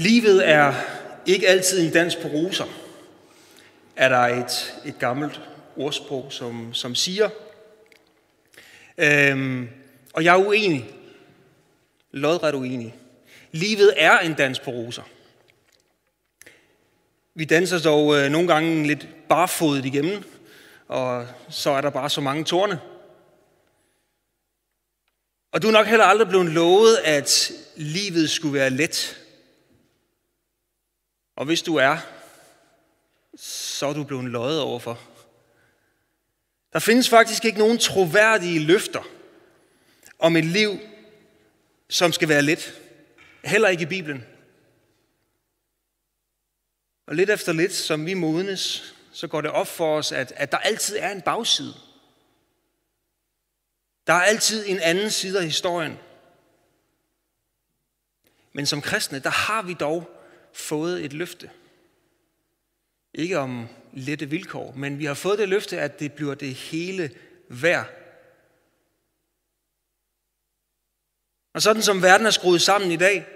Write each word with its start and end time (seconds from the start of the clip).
Livet 0.00 0.48
er 0.48 0.74
ikke 1.26 1.48
altid 1.48 1.86
en 1.86 1.92
dans 1.92 2.16
på 2.16 2.28
roser, 2.28 2.64
er 3.96 4.08
der 4.08 4.18
et, 4.18 4.74
et 4.84 4.98
gammelt 4.98 5.40
ordsprog, 5.76 6.26
som, 6.30 6.74
som 6.74 6.94
siger. 6.94 7.30
Øhm, 8.98 9.68
og 10.12 10.24
jeg 10.24 10.34
er 10.34 10.46
uenig. 10.46 10.90
Lodret 12.10 12.54
uenig. 12.54 12.94
Livet 13.52 13.94
er 13.96 14.18
en 14.18 14.34
dans 14.34 14.58
på 14.58 14.70
roser. 14.70 15.02
Vi 17.34 17.44
danser 17.44 17.78
dog 17.78 18.16
øh, 18.16 18.30
nogle 18.30 18.48
gange 18.48 18.86
lidt 18.86 19.08
barfodet 19.28 19.84
igennem, 19.84 20.22
og 20.88 21.26
så 21.48 21.70
er 21.70 21.80
der 21.80 21.90
bare 21.90 22.10
så 22.10 22.20
mange 22.20 22.44
tårne. 22.44 22.80
Og 25.52 25.62
du 25.62 25.68
er 25.68 25.72
nok 25.72 25.86
heller 25.86 26.04
aldrig 26.04 26.28
blevet 26.28 26.46
lovet, 26.46 26.96
at 27.04 27.52
livet 27.76 28.30
skulle 28.30 28.54
være 28.54 28.70
let. 28.70 29.18
Og 31.38 31.44
hvis 31.44 31.62
du 31.62 31.76
er, 31.76 31.98
så 33.36 33.86
er 33.86 33.92
du 33.92 34.04
blevet 34.04 34.24
løjet 34.24 34.60
overfor. 34.60 35.00
Der 36.72 36.78
findes 36.78 37.08
faktisk 37.08 37.44
ikke 37.44 37.58
nogen 37.58 37.78
troværdige 37.78 38.60
løfter 38.60 39.02
om 40.18 40.36
et 40.36 40.44
liv, 40.44 40.78
som 41.88 42.12
skal 42.12 42.28
være 42.28 42.42
let. 42.42 42.80
Heller 43.44 43.68
ikke 43.68 43.82
i 43.82 43.86
Bibelen. 43.86 44.24
Og 47.06 47.14
lidt 47.14 47.30
efter 47.30 47.52
lidt, 47.52 47.74
som 47.74 48.06
vi 48.06 48.14
modnes, 48.14 48.94
så 49.12 49.28
går 49.28 49.40
det 49.40 49.50
op 49.50 49.66
for 49.66 49.96
os, 49.96 50.12
at, 50.12 50.32
at 50.36 50.52
der 50.52 50.58
altid 50.58 50.96
er 50.98 51.10
en 51.10 51.22
bagside. 51.22 51.74
Der 54.06 54.12
er 54.12 54.22
altid 54.22 54.64
en 54.66 54.80
anden 54.80 55.10
side 55.10 55.38
af 55.38 55.44
historien. 55.44 55.98
Men 58.52 58.66
som 58.66 58.82
kristne, 58.82 59.18
der 59.18 59.30
har 59.30 59.62
vi 59.62 59.74
dog 59.74 60.17
fået 60.52 61.04
et 61.04 61.12
løfte. 61.12 61.50
Ikke 63.14 63.38
om 63.38 63.68
lette 63.92 64.30
vilkår, 64.30 64.72
men 64.76 64.98
vi 64.98 65.04
har 65.04 65.14
fået 65.14 65.38
det 65.38 65.48
løfte, 65.48 65.80
at 65.80 66.00
det 66.00 66.12
bliver 66.12 66.34
det 66.34 66.54
hele 66.54 67.10
værd. 67.48 67.86
Og 71.54 71.62
sådan 71.62 71.82
som 71.82 72.02
verden 72.02 72.26
er 72.26 72.30
skruet 72.30 72.62
sammen 72.62 72.90
i 72.90 72.96
dag, 72.96 73.26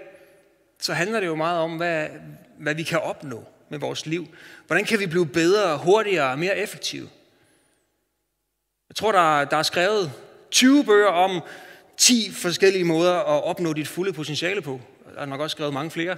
så 0.79 0.93
handler 0.93 1.19
det 1.19 1.27
jo 1.27 1.35
meget 1.35 1.59
om, 1.59 1.77
hvad, 1.77 2.07
hvad 2.57 2.75
vi 2.75 2.83
kan 2.83 2.99
opnå 2.99 3.45
med 3.69 3.79
vores 3.79 4.05
liv. 4.05 4.27
Hvordan 4.67 4.85
kan 4.85 4.99
vi 4.99 5.07
blive 5.07 5.27
bedre, 5.27 5.77
hurtigere 5.77 6.31
og 6.31 6.39
mere 6.39 6.57
effektive? 6.57 7.09
Jeg 8.89 8.95
tror, 8.95 9.11
der, 9.11 9.45
der 9.45 9.57
er 9.57 9.63
skrevet 9.63 10.11
20 10.51 10.85
bøger 10.85 11.07
om 11.07 11.41
10 11.97 12.31
forskellige 12.31 12.83
måder 12.83 13.13
at 13.13 13.43
opnå 13.43 13.73
dit 13.73 13.87
fulde 13.87 14.13
potentiale 14.13 14.61
på. 14.61 14.81
Der 15.15 15.21
er 15.21 15.25
nok 15.25 15.41
også 15.41 15.55
skrevet 15.55 15.73
mange 15.73 15.91
flere. 15.91 16.17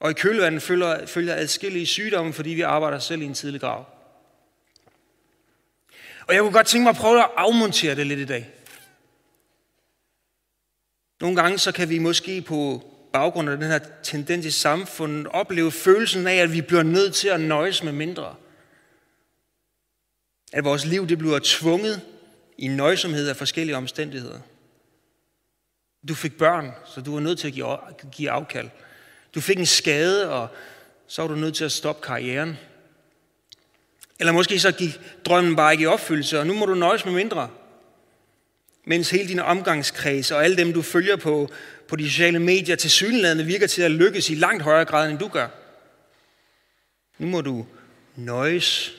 Og 0.00 0.10
i 0.10 0.14
kølvandet 0.14 0.62
følger, 0.62 1.06
følger 1.06 1.34
adskillige 1.34 1.86
sygdomme, 1.86 2.32
fordi 2.32 2.50
vi 2.50 2.60
arbejder 2.60 2.98
selv 2.98 3.22
i 3.22 3.24
en 3.24 3.34
tidlig 3.34 3.60
grav. 3.60 3.86
Og 6.26 6.34
jeg 6.34 6.42
kunne 6.42 6.52
godt 6.52 6.66
tænke 6.66 6.82
mig 6.82 6.90
at 6.90 6.96
prøve 6.96 7.18
at 7.18 7.30
afmontere 7.36 7.94
det 7.94 8.06
lidt 8.06 8.20
i 8.20 8.24
dag. 8.24 8.50
Nogle 11.20 11.36
gange 11.36 11.58
så 11.58 11.72
kan 11.72 11.88
vi 11.88 11.98
måske 11.98 12.42
på 12.42 12.82
baggrund 13.12 13.50
af 13.50 13.56
den 13.56 13.66
her 13.66 13.78
tendens 14.02 14.46
i 14.46 14.50
samfundet 14.50 15.26
opleve 15.26 15.72
følelsen 15.72 16.26
af, 16.26 16.36
at 16.36 16.52
vi 16.52 16.62
bliver 16.62 16.82
nødt 16.82 17.14
til 17.14 17.28
at 17.28 17.40
nøjes 17.40 17.82
med 17.82 17.92
mindre. 17.92 18.34
At 20.52 20.64
vores 20.64 20.84
liv 20.86 21.08
det 21.08 21.18
bliver 21.18 21.40
tvunget 21.44 22.00
i 22.58 22.68
nøjsomhed 22.68 23.28
af 23.28 23.36
forskellige 23.36 23.76
omstændigheder. 23.76 24.40
Du 26.08 26.14
fik 26.14 26.38
børn, 26.38 26.72
så 26.86 27.00
du 27.00 27.12
var 27.12 27.20
nødt 27.20 27.38
til 27.38 27.48
at 27.48 27.54
give 28.12 28.30
afkald. 28.30 28.68
Du 29.34 29.40
fik 29.40 29.58
en 29.58 29.66
skade, 29.66 30.30
og 30.30 30.48
så 31.06 31.22
var 31.22 31.28
du 31.28 31.34
nødt 31.34 31.54
til 31.54 31.64
at 31.64 31.72
stoppe 31.72 32.02
karrieren. 32.02 32.58
Eller 34.18 34.32
måske 34.32 34.60
så 34.60 34.72
gik 34.72 35.00
drømmen 35.24 35.56
bare 35.56 35.72
ikke 35.72 35.82
i 35.82 35.86
opfyldelse, 35.86 36.40
og 36.40 36.46
nu 36.46 36.54
må 36.54 36.66
du 36.66 36.74
nøjes 36.74 37.04
med 37.04 37.12
mindre. 37.12 37.50
Mens 38.84 39.10
hele 39.10 39.28
din 39.28 39.38
omgangskreds 39.38 40.30
og 40.30 40.44
alle 40.44 40.56
dem, 40.56 40.72
du 40.72 40.82
følger 40.82 41.16
på, 41.16 41.48
på 41.88 41.96
de 41.96 42.10
sociale 42.10 42.38
medier, 42.38 42.76
til 42.76 42.90
synlædende 42.90 43.44
virker 43.44 43.66
til 43.66 43.82
at 43.82 43.90
lykkes 43.90 44.30
i 44.30 44.34
langt 44.34 44.62
højere 44.62 44.84
grad, 44.84 45.10
end 45.10 45.18
du 45.18 45.28
gør. 45.28 45.48
Nu 47.18 47.26
må 47.26 47.40
du 47.40 47.66
nøjes 48.16 48.92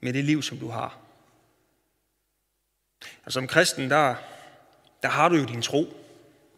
med 0.00 0.12
det 0.12 0.24
liv, 0.24 0.42
som 0.42 0.58
du 0.58 0.68
har. 0.68 0.98
Og 3.24 3.32
som 3.32 3.46
kristen, 3.46 3.90
der, 3.90 4.14
der 5.02 5.08
har 5.08 5.28
du 5.28 5.36
jo 5.36 5.44
din 5.44 5.62
tro, 5.62 5.96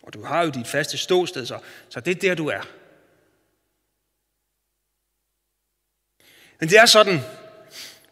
og 0.03 0.13
du 0.13 0.25
har 0.25 0.45
jo 0.45 0.51
dit 0.51 0.67
faste 0.67 0.99
ståsted, 0.99 1.47
så, 1.47 1.59
så 1.89 2.01
det 2.01 2.11
er 2.11 2.21
der, 2.21 2.35
du 2.35 2.47
er. 2.47 2.61
Men 6.61 6.69
det 6.69 6.79
er 6.79 6.87
sådan, 6.87 7.21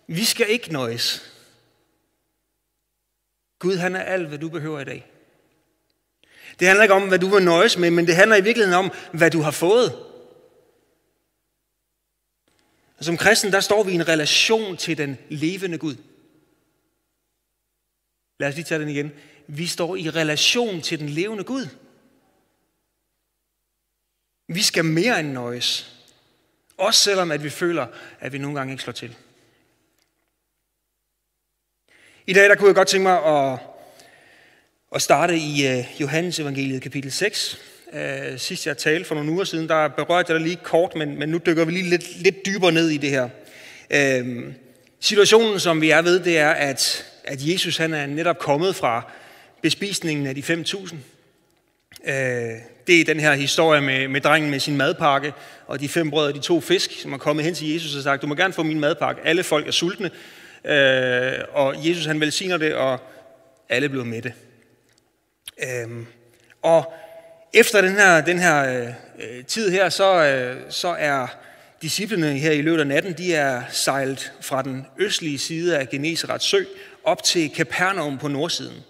vi 0.06 0.24
skal 0.24 0.48
ikke 0.48 0.72
nøjes. 0.72 1.32
Gud, 3.58 3.76
han 3.76 3.96
er 3.96 4.02
alt, 4.02 4.28
hvad 4.28 4.38
du 4.38 4.48
behøver 4.48 4.80
i 4.80 4.84
dag. 4.84 5.10
Det 6.58 6.68
handler 6.68 6.82
ikke 6.82 6.94
om, 6.94 7.08
hvad 7.08 7.18
du 7.18 7.28
vil 7.28 7.44
nøjes 7.44 7.76
med, 7.76 7.90
men 7.90 8.06
det 8.06 8.16
handler 8.16 8.36
i 8.36 8.44
virkeligheden 8.44 8.78
om, 8.78 8.92
hvad 9.12 9.30
du 9.30 9.40
har 9.40 9.50
fået. 9.50 10.04
Og 12.98 13.04
som 13.04 13.16
kristen, 13.16 13.52
der 13.52 13.60
står 13.60 13.82
vi 13.82 13.92
i 13.92 13.94
en 13.94 14.08
relation 14.08 14.76
til 14.76 14.98
den 14.98 15.18
levende 15.28 15.78
Gud. 15.78 15.96
Lad 18.40 18.48
os 18.48 18.54
lige 18.54 18.64
tage 18.64 18.80
den 18.80 18.88
igen. 18.88 19.12
Vi 19.46 19.66
står 19.66 19.96
i 19.96 20.10
relation 20.10 20.82
til 20.82 20.98
den 20.98 21.08
levende 21.08 21.44
Gud. 21.44 21.66
Vi 24.48 24.62
skal 24.62 24.84
mere 24.84 25.20
end 25.20 25.32
nøjes. 25.32 25.97
Også 26.78 27.00
selvom 27.00 27.30
at 27.30 27.44
vi 27.44 27.50
føler, 27.50 27.86
at 28.20 28.32
vi 28.32 28.38
nogle 28.38 28.58
gange 28.58 28.72
ikke 28.72 28.82
slår 28.82 28.92
til. 28.92 29.16
I 32.26 32.32
dag 32.32 32.48
der 32.48 32.54
kunne 32.54 32.66
jeg 32.66 32.74
godt 32.74 32.88
tænke 32.88 33.02
mig 33.02 33.24
at, 33.24 33.58
at 34.94 35.02
starte 35.02 35.36
i 35.36 35.78
uh, 35.78 36.00
Johannes 36.00 36.38
evangeliet 36.38 36.82
kapitel 36.82 37.12
6. 37.12 37.58
Uh, 37.92 37.98
øh, 38.00 38.38
sidst 38.38 38.66
jeg 38.66 38.78
talte 38.78 39.04
for 39.04 39.14
nogle 39.14 39.30
uger 39.30 39.44
siden, 39.44 39.68
der 39.68 39.88
berørte 39.88 40.32
jeg 40.32 40.40
dig 40.40 40.48
lige 40.48 40.60
kort, 40.62 40.94
men, 40.94 41.18
men 41.18 41.28
nu 41.28 41.38
dykker 41.46 41.64
vi 41.64 41.72
lige 41.72 41.90
lidt, 41.90 42.22
lidt 42.22 42.46
dybere 42.46 42.72
ned 42.72 42.88
i 42.88 42.96
det 42.96 43.10
her. 43.10 43.28
Uh, 43.94 44.52
situationen, 45.00 45.60
som 45.60 45.80
vi 45.80 45.90
er 45.90 46.02
ved, 46.02 46.20
det 46.20 46.38
er, 46.38 46.50
at, 46.50 47.06
at 47.24 47.38
Jesus 47.40 47.76
han 47.76 47.94
er 47.94 48.06
netop 48.06 48.38
kommet 48.38 48.76
fra 48.76 49.12
bespisningen 49.62 50.26
af 50.26 50.34
de 50.34 50.40
5.000. 50.40 50.96
Øh, 52.04 52.14
det 52.86 53.00
er 53.00 53.04
den 53.04 53.20
her 53.20 53.34
historie 53.34 53.80
med, 53.80 54.08
med 54.08 54.20
drengen 54.20 54.50
med 54.50 54.60
sin 54.60 54.76
madpakke, 54.76 55.32
og 55.66 55.80
de 55.80 55.88
fem 55.88 56.10
brødre 56.10 56.28
og 56.28 56.34
de 56.34 56.40
to 56.40 56.60
fisk, 56.60 57.00
som 57.02 57.12
er 57.12 57.18
kommet 57.18 57.44
hen 57.44 57.54
til 57.54 57.72
Jesus 57.72 57.96
og 57.96 58.02
sagt, 58.02 58.22
du 58.22 58.26
må 58.26 58.34
gerne 58.34 58.52
få 58.52 58.62
min 58.62 58.80
madpakke. 58.80 59.22
Alle 59.24 59.42
folk 59.42 59.66
er 59.68 59.72
sultne, 59.72 60.10
øh, 60.64 61.32
og 61.52 61.88
Jesus 61.88 62.06
han 62.06 62.20
velsigner 62.20 62.56
det, 62.56 62.74
og 62.74 63.00
alle 63.68 63.88
bliver 63.88 64.04
mætte. 64.04 64.32
Øh, 65.62 66.04
og 66.62 66.92
efter 67.54 67.80
den 67.80 67.92
her, 67.92 68.20
den 68.20 68.38
her 68.38 68.86
øh, 69.18 69.44
tid 69.44 69.70
her, 69.70 69.88
så, 69.88 70.24
øh, 70.24 70.56
så 70.70 70.88
er 70.88 71.26
disciplene 71.82 72.32
her 72.32 72.52
i 72.52 72.62
løbet 72.62 72.80
af 72.80 72.86
natten, 72.86 73.12
de 73.12 73.34
er 73.34 73.62
sejlet 73.70 74.32
fra 74.40 74.62
den 74.62 74.86
østlige 74.98 75.38
side 75.38 75.78
af 75.78 75.88
Genesarets 75.88 76.44
sø 76.44 76.64
op 77.04 77.22
til 77.22 77.50
Capernaum 77.56 78.18
på 78.18 78.28
nordsiden. 78.28 78.84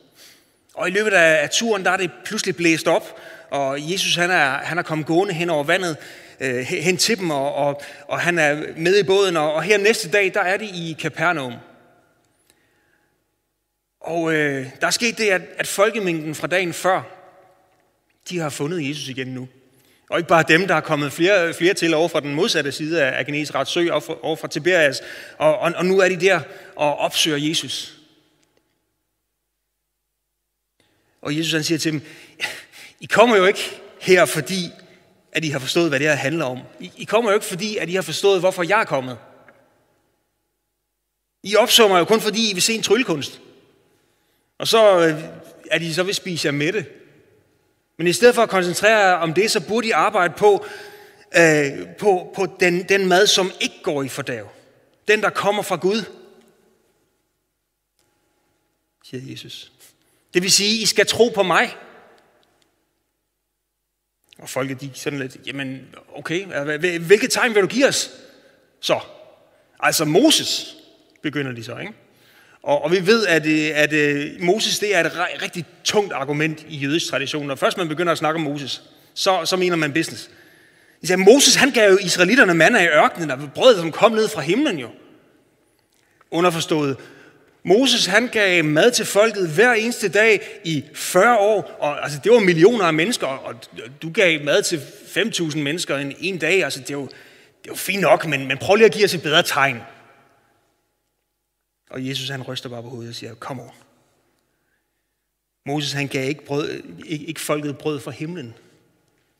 Og 0.79 0.89
i 0.89 0.91
løbet 0.91 1.11
af 1.11 1.51
turen, 1.51 1.85
der 1.85 1.91
er 1.91 1.97
det 1.97 2.11
pludselig 2.25 2.57
blæst 2.57 2.89
op, 2.89 3.21
og 3.51 3.91
Jesus 3.91 4.17
han 4.17 4.31
er, 4.31 4.51
han 4.51 4.79
er 4.79 4.83
kommet 4.83 5.07
gående 5.07 5.35
hen 5.35 5.51
over 5.51 5.65
vandet, 5.65 5.97
øh, 6.41 6.57
hen 6.59 6.97
til 6.97 7.19
dem, 7.19 7.31
og, 7.31 7.55
og, 7.55 7.83
og 8.09 8.21
han 8.21 8.39
er 8.39 8.63
med 8.77 8.99
i 8.99 9.03
båden, 9.03 9.37
og, 9.37 9.55
og 9.55 9.63
her 9.63 9.79
næste 9.79 10.11
dag, 10.11 10.35
der 10.35 10.41
er 10.41 10.57
det 10.57 10.69
i 10.75 10.97
Capernaum. 11.01 11.55
Og 14.01 14.35
øh, 14.35 14.67
der 14.81 14.87
er 14.87 14.91
sket 14.91 15.19
det, 15.19 15.29
at, 15.29 15.43
at 15.59 15.67
folkemængden 15.67 16.35
fra 16.35 16.47
dagen 16.47 16.73
før, 16.73 17.03
de 18.31 18.39
har 18.39 18.49
fundet 18.49 18.89
Jesus 18.89 19.09
igen 19.09 19.27
nu. 19.27 19.49
Og 20.11 20.19
ikke 20.19 20.29
bare 20.29 20.45
dem, 20.49 20.67
der 20.67 20.75
er 20.75 20.81
kommet 20.81 21.13
flere, 21.13 21.55
flere 21.55 21.75
til 21.75 21.95
over 21.95 22.09
fra 22.09 22.21
den 22.21 22.35
modsatte 22.35 22.73
side 22.73 23.05
af 23.05 23.27
Genesarets 23.27 23.71
sø, 23.71 23.91
over 23.91 24.01
fra, 24.01 24.15
over 24.23 24.37
fra 24.37 24.49
Tiberias, 24.49 25.03
og, 25.39 25.59
og, 25.59 25.73
og 25.77 25.87
nu 25.87 25.99
er 25.99 26.09
de 26.09 26.17
der 26.17 26.41
og 26.77 26.99
opsøger 26.99 27.37
Jesus. 27.49 27.98
Og 31.29 31.37
Jesus 31.37 31.53
han 31.53 31.65
siger 31.65 31.79
til 31.79 31.93
dem, 31.93 32.03
I 33.01 33.07
kommer 33.07 33.37
jo 33.37 33.47
ikke 33.47 33.81
her, 34.01 34.25
fordi 34.25 34.71
at 35.33 35.45
I 35.45 35.49
har 35.49 35.59
forstået, 35.59 35.89
hvad 35.89 35.99
det 35.99 36.09
her 36.09 36.15
handler 36.15 36.45
om. 36.45 36.59
I, 36.81 36.93
I 36.97 37.05
kommer 37.05 37.31
jo 37.31 37.35
ikke, 37.35 37.47
fordi 37.47 37.77
at 37.77 37.89
I 37.89 37.95
har 37.95 38.03
forstået, 38.03 38.41
hvorfor 38.41 38.63
jeg 38.63 38.81
er 38.81 38.85
kommet. 38.85 39.19
I 41.43 41.57
opsummer 41.57 41.99
jo 41.99 42.05
kun, 42.05 42.21
fordi 42.21 42.51
I 42.51 42.53
vil 42.53 42.63
se 42.63 42.75
en 42.75 42.83
tryllekunst. 42.83 43.41
Og 44.59 44.69
så 44.69 45.07
øh, 45.07 45.25
er 45.71 45.79
de 45.79 45.95
så 45.95 46.03
vil 46.03 46.15
spise 46.15 46.47
jer 46.47 46.53
mætte. 46.53 46.87
Men 47.99 48.07
i 48.07 48.13
stedet 48.13 48.35
for 48.35 48.43
at 48.43 48.51
koncentrere 48.51 48.99
jer 48.99 49.15
om 49.15 49.35
det, 49.35 49.51
så 49.51 49.67
burde 49.69 49.89
I 49.89 49.91
arbejde 49.91 50.35
på, 50.37 50.67
øh, 51.37 51.97
på, 51.99 52.33
på 52.35 52.47
den, 52.61 52.89
den 52.89 53.09
mad, 53.09 53.27
som 53.27 53.51
ikke 53.61 53.83
går 53.83 54.03
i 54.03 54.09
fordav. 54.09 54.49
Den, 55.09 55.23
der 55.23 55.31
kommer 55.31 55.63
fra 55.63 55.77
Gud, 55.77 56.05
siger 59.05 59.31
Jesus. 59.31 59.73
Det 60.35 60.43
vil 60.43 60.53
sige, 60.53 60.83
I 60.83 60.87
skal 60.87 61.07
tro 61.07 61.29
på 61.29 61.43
mig. 61.43 61.77
Og 64.39 64.49
folket 64.49 64.81
de 64.81 64.91
sådan 64.95 65.19
lidt, 65.19 65.37
jamen 65.47 65.81
okay, 66.15 66.45
hvilket 66.99 67.31
tegn 67.31 67.55
vil 67.55 67.63
du 67.63 67.67
give 67.67 67.89
os? 67.89 68.11
Så, 68.81 69.01
altså 69.81 70.05
Moses, 70.05 70.77
begynder 71.23 71.53
de 71.53 71.65
så, 71.65 71.79
ikke? 71.79 71.93
Og, 72.63 72.85
og 72.85 72.93
vi 72.93 73.07
ved, 73.07 73.27
at, 73.27 73.47
øh, 73.47 73.71
at, 73.75 73.93
at 73.93 74.41
Moses 74.41 74.79
det 74.79 74.95
er 74.95 75.05
et 75.05 75.43
rigtig 75.43 75.65
tungt 75.85 76.13
argument 76.13 76.67
i 76.69 76.77
jødisk 76.77 77.11
tradition. 77.11 77.47
Når 77.47 77.55
først 77.55 77.77
man 77.77 77.89
begynder 77.89 78.13
at 78.13 78.19
snakke 78.19 78.39
om 78.39 78.45
Moses, 78.45 78.83
så, 79.15 79.45
så 79.45 79.57
mener 79.57 79.77
man 79.77 79.93
business. 79.93 80.31
De 81.03 81.07
sagde, 81.07 81.23
Moses 81.23 81.55
han 81.55 81.71
gav 81.71 81.91
jo 81.91 81.99
israelitterne 81.99 82.55
mander 82.55 82.81
i 82.81 82.87
ørkenen, 82.87 83.31
og 83.31 83.39
brød, 83.55 83.77
som 83.77 83.93
kom 83.93 84.13
ned 84.13 84.29
fra 84.29 84.41
himlen 84.41 84.79
jo. 84.79 84.89
Underforstået, 86.31 86.97
Moses 87.65 88.07
han 88.07 88.29
gav 88.29 88.65
mad 88.65 88.91
til 88.91 89.07
folket 89.07 89.49
hver 89.49 89.73
eneste 89.73 90.09
dag 90.09 90.61
i 90.65 90.85
40 90.95 91.39
år, 91.39 91.77
og 91.81 92.03
altså, 92.03 92.21
det 92.25 92.33
var 92.33 92.39
millioner 92.39 92.85
af 92.85 92.95
mennesker, 92.95 93.27
og 93.27 93.55
du 94.03 94.11
gav 94.11 94.45
mad 94.45 94.63
til 94.63 94.77
5.000 94.77 95.59
mennesker 95.59 95.97
en, 95.97 96.15
en 96.19 96.39
dag, 96.39 96.65
altså 96.65 96.81
det 96.81 96.91
er 96.91 96.95
jo, 96.95 97.07
det 97.07 97.69
er 97.69 97.69
jo 97.69 97.75
fint 97.75 98.01
nok, 98.01 98.27
men, 98.27 98.47
men 98.49 98.59
prøv 98.59 98.77
lige 98.77 98.87
at 98.87 98.93
give 98.93 99.05
os 99.05 99.15
et 99.15 99.23
bedre 99.23 99.43
tegn. 99.43 99.81
Og 101.91 102.09
Jesus 102.09 102.29
han 102.29 102.43
ryster 102.43 102.69
bare 102.69 102.83
på 102.83 102.89
hovedet 102.89 103.09
og 103.09 103.15
siger, 103.15 103.35
kom 103.35 103.61
over. 103.61 103.71
Moses 105.67 105.93
han 105.93 106.09
gav 106.09 106.29
ikke, 106.29 106.45
brød, 106.45 106.83
ikke, 107.07 107.27
ikke 107.27 107.41
folket 107.41 107.79
brød 107.79 108.01
fra 108.01 108.11
himlen. 108.11 108.55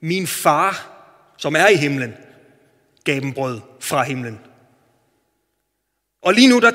Min 0.01 0.27
far, 0.27 0.95
som 1.39 1.57
er 1.57 1.69
i 1.69 1.77
himlen, 1.77 2.15
gav 3.05 3.21
dem 3.21 3.33
brød 3.33 3.61
fra 3.81 4.03
himlen. 4.03 4.41
Og 6.23 6.35
lige 6.35 6.49
nu, 6.49 6.59
der 6.59 6.71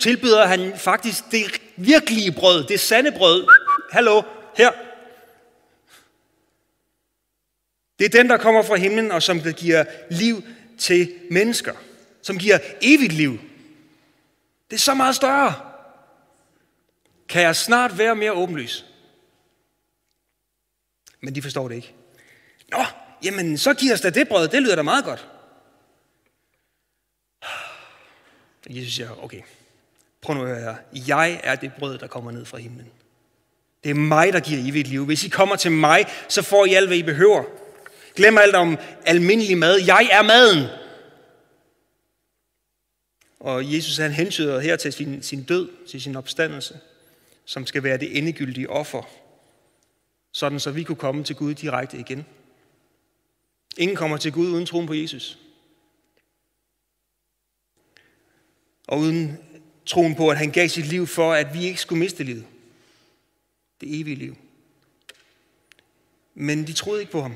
tilbyder 0.00 0.46
han 0.46 0.78
faktisk 0.78 1.24
det 1.30 1.62
virkelige 1.76 2.32
brød, 2.32 2.64
det 2.64 2.80
sande 2.80 3.12
brød. 3.12 3.46
Hallo, 3.90 4.22
her. 4.56 4.72
Det 7.98 8.04
er 8.04 8.08
den, 8.08 8.30
der 8.30 8.36
kommer 8.36 8.62
fra 8.62 8.76
himlen, 8.76 9.12
og 9.12 9.22
som 9.22 9.40
giver 9.40 9.84
liv 10.10 10.42
til 10.78 11.14
mennesker. 11.30 11.74
Som 12.22 12.38
giver 12.38 12.58
evigt 12.82 13.12
liv. 13.12 13.38
Det 14.70 14.76
er 14.76 14.80
så 14.80 14.94
meget 14.94 15.16
større. 15.16 15.54
Kan 17.28 17.42
jeg 17.42 17.56
snart 17.56 17.98
være 17.98 18.16
mere 18.16 18.32
åbenlys? 18.32 18.84
Men 21.20 21.34
de 21.34 21.42
forstår 21.42 21.68
det 21.68 21.74
ikke. 21.74 21.94
Nå, 22.70 22.84
jamen 23.24 23.58
så 23.58 23.74
giver 23.74 23.94
os 23.94 24.00
da 24.00 24.10
det 24.10 24.28
brød, 24.28 24.48
det 24.48 24.62
lyder 24.62 24.76
da 24.76 24.82
meget 24.82 25.04
godt. 25.04 25.28
Jesus 28.68 28.94
siger, 28.94 29.24
okay, 29.24 29.42
prøv 30.20 30.36
nu 30.36 30.44
at 30.44 30.60
høre 30.60 30.76
Jeg 30.92 31.40
er 31.44 31.56
det 31.56 31.72
brød, 31.78 31.98
der 31.98 32.06
kommer 32.06 32.30
ned 32.30 32.44
fra 32.44 32.58
himlen. 32.58 32.90
Det 33.84 33.90
er 33.90 33.94
mig, 33.94 34.32
der 34.32 34.40
giver 34.40 34.68
evigt 34.68 34.88
liv. 34.88 35.04
Hvis 35.04 35.24
I 35.24 35.28
kommer 35.28 35.56
til 35.56 35.72
mig, 35.72 36.06
så 36.28 36.42
får 36.42 36.66
I 36.66 36.74
alt, 36.74 36.88
hvad 36.88 36.96
I 36.96 37.02
behøver. 37.02 37.44
Glem 38.16 38.38
alt 38.38 38.54
om 38.54 38.78
almindelig 39.06 39.58
mad. 39.58 39.80
Jeg 39.86 40.08
er 40.12 40.22
maden. 40.22 40.66
Og 43.40 43.74
Jesus 43.74 43.96
han 43.96 44.12
hentyder 44.12 44.60
her 44.60 44.76
til 44.76 44.92
sin, 44.92 45.22
sin 45.22 45.42
død, 45.42 45.68
til 45.88 46.00
sin 46.00 46.16
opstandelse, 46.16 46.78
som 47.44 47.66
skal 47.66 47.82
være 47.82 47.98
det 47.98 48.18
endegyldige 48.18 48.70
offer, 48.70 49.02
sådan 50.32 50.60
så 50.60 50.70
vi 50.70 50.82
kunne 50.82 50.96
komme 50.96 51.24
til 51.24 51.36
Gud 51.36 51.54
direkte 51.54 51.98
igen. 51.98 52.26
Ingen 53.76 53.96
kommer 53.96 54.16
til 54.16 54.32
Gud 54.32 54.50
uden 54.50 54.66
troen 54.66 54.86
på 54.86 54.94
Jesus. 54.94 55.38
Og 58.88 58.98
uden 58.98 59.38
troen 59.86 60.14
på, 60.14 60.28
at 60.28 60.38
han 60.38 60.50
gav 60.50 60.68
sit 60.68 60.86
liv 60.86 61.06
for, 61.06 61.32
at 61.32 61.54
vi 61.54 61.64
ikke 61.64 61.80
skulle 61.80 61.98
miste 61.98 62.24
livet. 62.24 62.44
Det 63.80 64.00
evige 64.00 64.16
liv. 64.16 64.36
Men 66.34 66.66
de 66.66 66.72
troede 66.72 67.00
ikke 67.00 67.12
på 67.12 67.22
ham. 67.22 67.34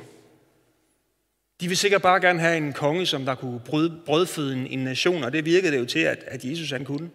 De 1.60 1.68
ville 1.68 1.76
sikkert 1.76 2.02
bare 2.02 2.20
gerne 2.20 2.40
have 2.40 2.56
en 2.56 2.72
konge, 2.72 3.06
som 3.06 3.24
der 3.24 3.34
kunne 3.34 3.60
brødføde 4.06 4.52
en, 4.52 4.66
en 4.66 4.78
nation, 4.78 5.24
og 5.24 5.32
det 5.32 5.44
virkede 5.44 5.72
det 5.72 5.78
jo 5.78 5.86
til, 5.86 5.98
at, 5.98 6.24
at 6.26 6.44
Jesus 6.44 6.70
han 6.70 6.84
kunne. 6.84 7.10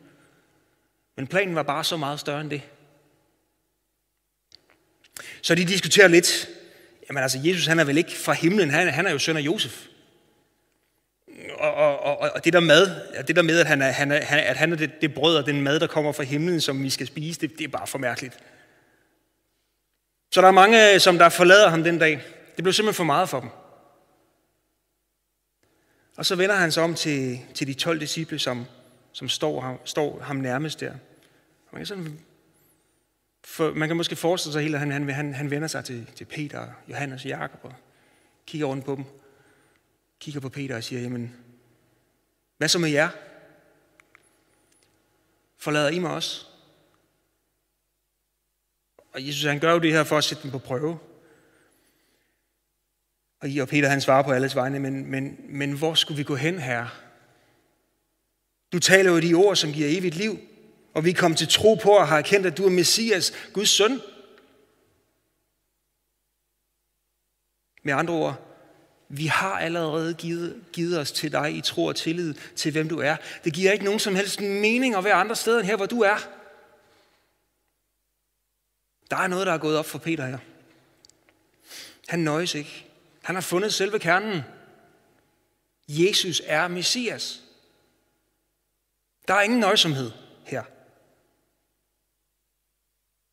Men 1.16 1.28
planen 1.28 1.56
var 1.56 1.64
bare 1.64 1.84
så 1.84 1.98
meget 1.98 2.20
større 2.20 2.42
end 2.42 2.50
det. 2.50 2.62
Så 5.42 5.56
de 5.56 5.66
diskuterer 5.66 6.08
lidt, 6.08 6.50
jamen 7.10 7.24
altså 7.24 7.40
Jesus 7.44 7.66
han 7.66 7.80
er 7.80 7.84
vel 7.84 7.98
ikke 7.98 8.12
fra 8.12 8.34
himlen, 8.34 8.70
han, 8.70 8.88
han 8.88 9.08
er 9.08 9.12
jo 9.12 9.20
søn 9.20 9.38
af 9.38 9.42
Josef. 9.42 9.88
Og, 11.60 11.74
og, 11.74 12.00
og, 12.00 12.18
og 12.36 12.46
det 12.46 12.54
der 12.54 12.60
mad, 12.60 12.92
det 13.28 13.36
der 13.36 13.42
med 13.42 13.60
at 13.60 13.68
han 13.68 13.82
er, 13.82 13.92
han 13.92 14.12
er, 14.12 14.18
at 14.20 14.58
han 14.58 14.72
er 14.72 14.76
det, 14.76 15.02
det 15.02 15.14
brød 15.14 15.38
og 15.38 15.46
den 15.46 15.62
mad, 15.62 15.80
der 15.80 15.88
kommer 15.88 16.12
fra 16.12 16.24
himlen, 16.24 16.62
som 16.62 16.84
vi 16.84 16.90
skal 16.90 17.08
spise, 17.08 17.42
det, 17.42 17.58
det 17.58 17.64
er 17.64 17.68
bare 17.68 17.88
for 17.88 17.98
mærkeligt. 17.98 18.40
Så 20.32 20.42
der 20.42 20.48
er 20.48 20.52
mange, 20.52 21.00
som 21.00 21.18
der 21.18 21.30
forlader 21.30 21.70
ham 21.70 21.84
den 21.84 22.00
dag. 22.00 22.22
Det 22.56 22.64
blev 22.64 22.74
simpelthen 22.74 22.98
for 22.98 23.04
meget 23.04 23.30
for 23.30 23.40
dem. 23.40 23.50
Og 26.18 26.26
så 26.26 26.36
vender 26.36 26.56
han 26.56 26.72
sig 26.72 26.84
om 26.84 26.96
til, 26.96 27.40
til 27.54 27.68
de 27.68 27.74
12 27.74 28.00
disciple, 28.00 28.40
som, 28.40 28.66
som 29.14 29.30
står, 29.30 29.62
ham, 29.62 29.78
står 29.86 30.20
ham 30.20 30.36
nærmest 30.36 30.80
der. 30.80 30.94
Man 31.72 31.80
kan, 31.80 31.86
sådan, 31.86 32.20
for, 33.46 33.74
man 33.74 33.90
kan 33.90 33.98
måske 33.98 34.16
forestille 34.16 34.54
sig 34.54 34.62
helt, 34.62 34.76
at 34.76 34.80
han, 34.80 34.92
han, 34.92 35.10
han, 35.10 35.34
han 35.34 35.52
vender 35.52 35.68
sig 35.68 35.86
til, 35.86 36.10
til 36.16 36.26
Peter, 36.26 36.68
Johannes 36.90 37.24
og 37.24 37.30
Jakob 37.30 37.60
og 37.64 37.74
kigger 38.46 38.68
rundt 38.68 38.86
på 38.86 38.96
dem. 38.96 39.06
Kigger 40.20 40.40
på 40.40 40.50
Peter 40.50 40.76
og 40.76 40.84
siger, 40.84 41.02
jamen, 41.02 41.36
hvad 42.58 42.68
så 42.68 42.80
med 42.80 42.90
jer? 42.90 43.10
Forlader 45.58 45.90
I 45.90 46.00
mig 46.00 46.12
også? 46.12 46.46
Og 49.14 49.28
Jesus 49.28 49.44
han 49.44 49.60
gør 49.60 49.74
jo 49.74 49.80
det 49.80 49.94
her 49.94 50.04
for 50.04 50.18
at 50.18 50.24
sætte 50.24 50.44
dem 50.44 50.52
på 50.52 50.60
prøve. 50.60 51.00
Og 53.40 53.50
I 53.50 53.60
og 53.60 53.68
Peter 53.68 53.90
han 53.90 54.02
svarer 54.02 54.24
på 54.24 54.32
alles 54.32 54.56
vegne, 54.56 54.80
men, 54.80 55.06
men, 55.06 55.38
men 55.50 55.78
hvor 55.78 55.94
skulle 55.94 56.18
vi 56.18 56.24
gå 56.24 56.36
hen, 56.36 56.60
her? 56.60 56.88
Du 58.72 58.80
taler 58.80 59.12
jo 59.12 59.20
de 59.20 59.34
ord, 59.34 59.56
som 59.56 59.74
giver 59.74 59.98
evigt 59.98 60.16
liv, 60.16 60.40
og 60.94 61.06
vi 61.06 61.12
kom 61.12 61.36
til 61.36 61.48
tro 61.48 61.76
på 61.76 61.90
og 61.90 62.08
har 62.08 62.18
erkendt, 62.18 62.48
at 62.48 62.58
du 62.58 62.66
er 62.66 62.70
Messias, 62.70 63.34
Guds 63.54 63.70
søn. 63.70 64.02
Med 67.84 67.94
andre 67.94 68.14
ord, 68.14 68.47
vi 69.10 69.26
har 69.26 69.60
allerede 69.60 70.14
givet, 70.14 70.64
givet 70.74 71.00
os 71.00 71.12
til 71.12 71.32
dig 71.32 71.56
i 71.56 71.62
tro 71.62 71.86
og 71.86 71.96
tillid 71.96 72.34
til, 72.56 72.72
hvem 72.72 72.90
du 72.90 73.00
er. 73.00 73.16
Det 73.44 73.54
giver 73.54 73.72
ikke 73.72 73.86
nogen 73.86 74.00
som 74.00 74.16
helst 74.16 74.42
mening 74.42 74.96
at 74.96 75.04
være 75.04 75.14
andre 75.14 75.36
steder 75.36 75.60
end 75.60 75.68
her, 75.68 75.76
hvor 75.76 75.86
du 75.86 76.02
er. 76.02 76.18
Der 79.12 79.18
er 79.18 79.28
noget, 79.28 79.48
der 79.48 79.54
er 79.54 79.58
gået 79.58 79.78
op 79.78 79.86
for 79.86 79.98
Peter 79.98 80.26
her. 80.26 80.38
Han 82.08 82.20
nøjes 82.20 82.56
ikke. 82.56 82.86
Han 83.24 83.36
har 83.36 83.42
fundet 83.42 83.74
selve 83.74 84.00
kernen. 84.00 84.42
Jesus 85.88 86.42
er 86.46 86.68
Messias. 86.68 87.42
Der 89.28 89.34
er 89.34 89.42
ingen 89.42 89.60
nøjsomhed 89.60 90.12
her. 90.44 90.64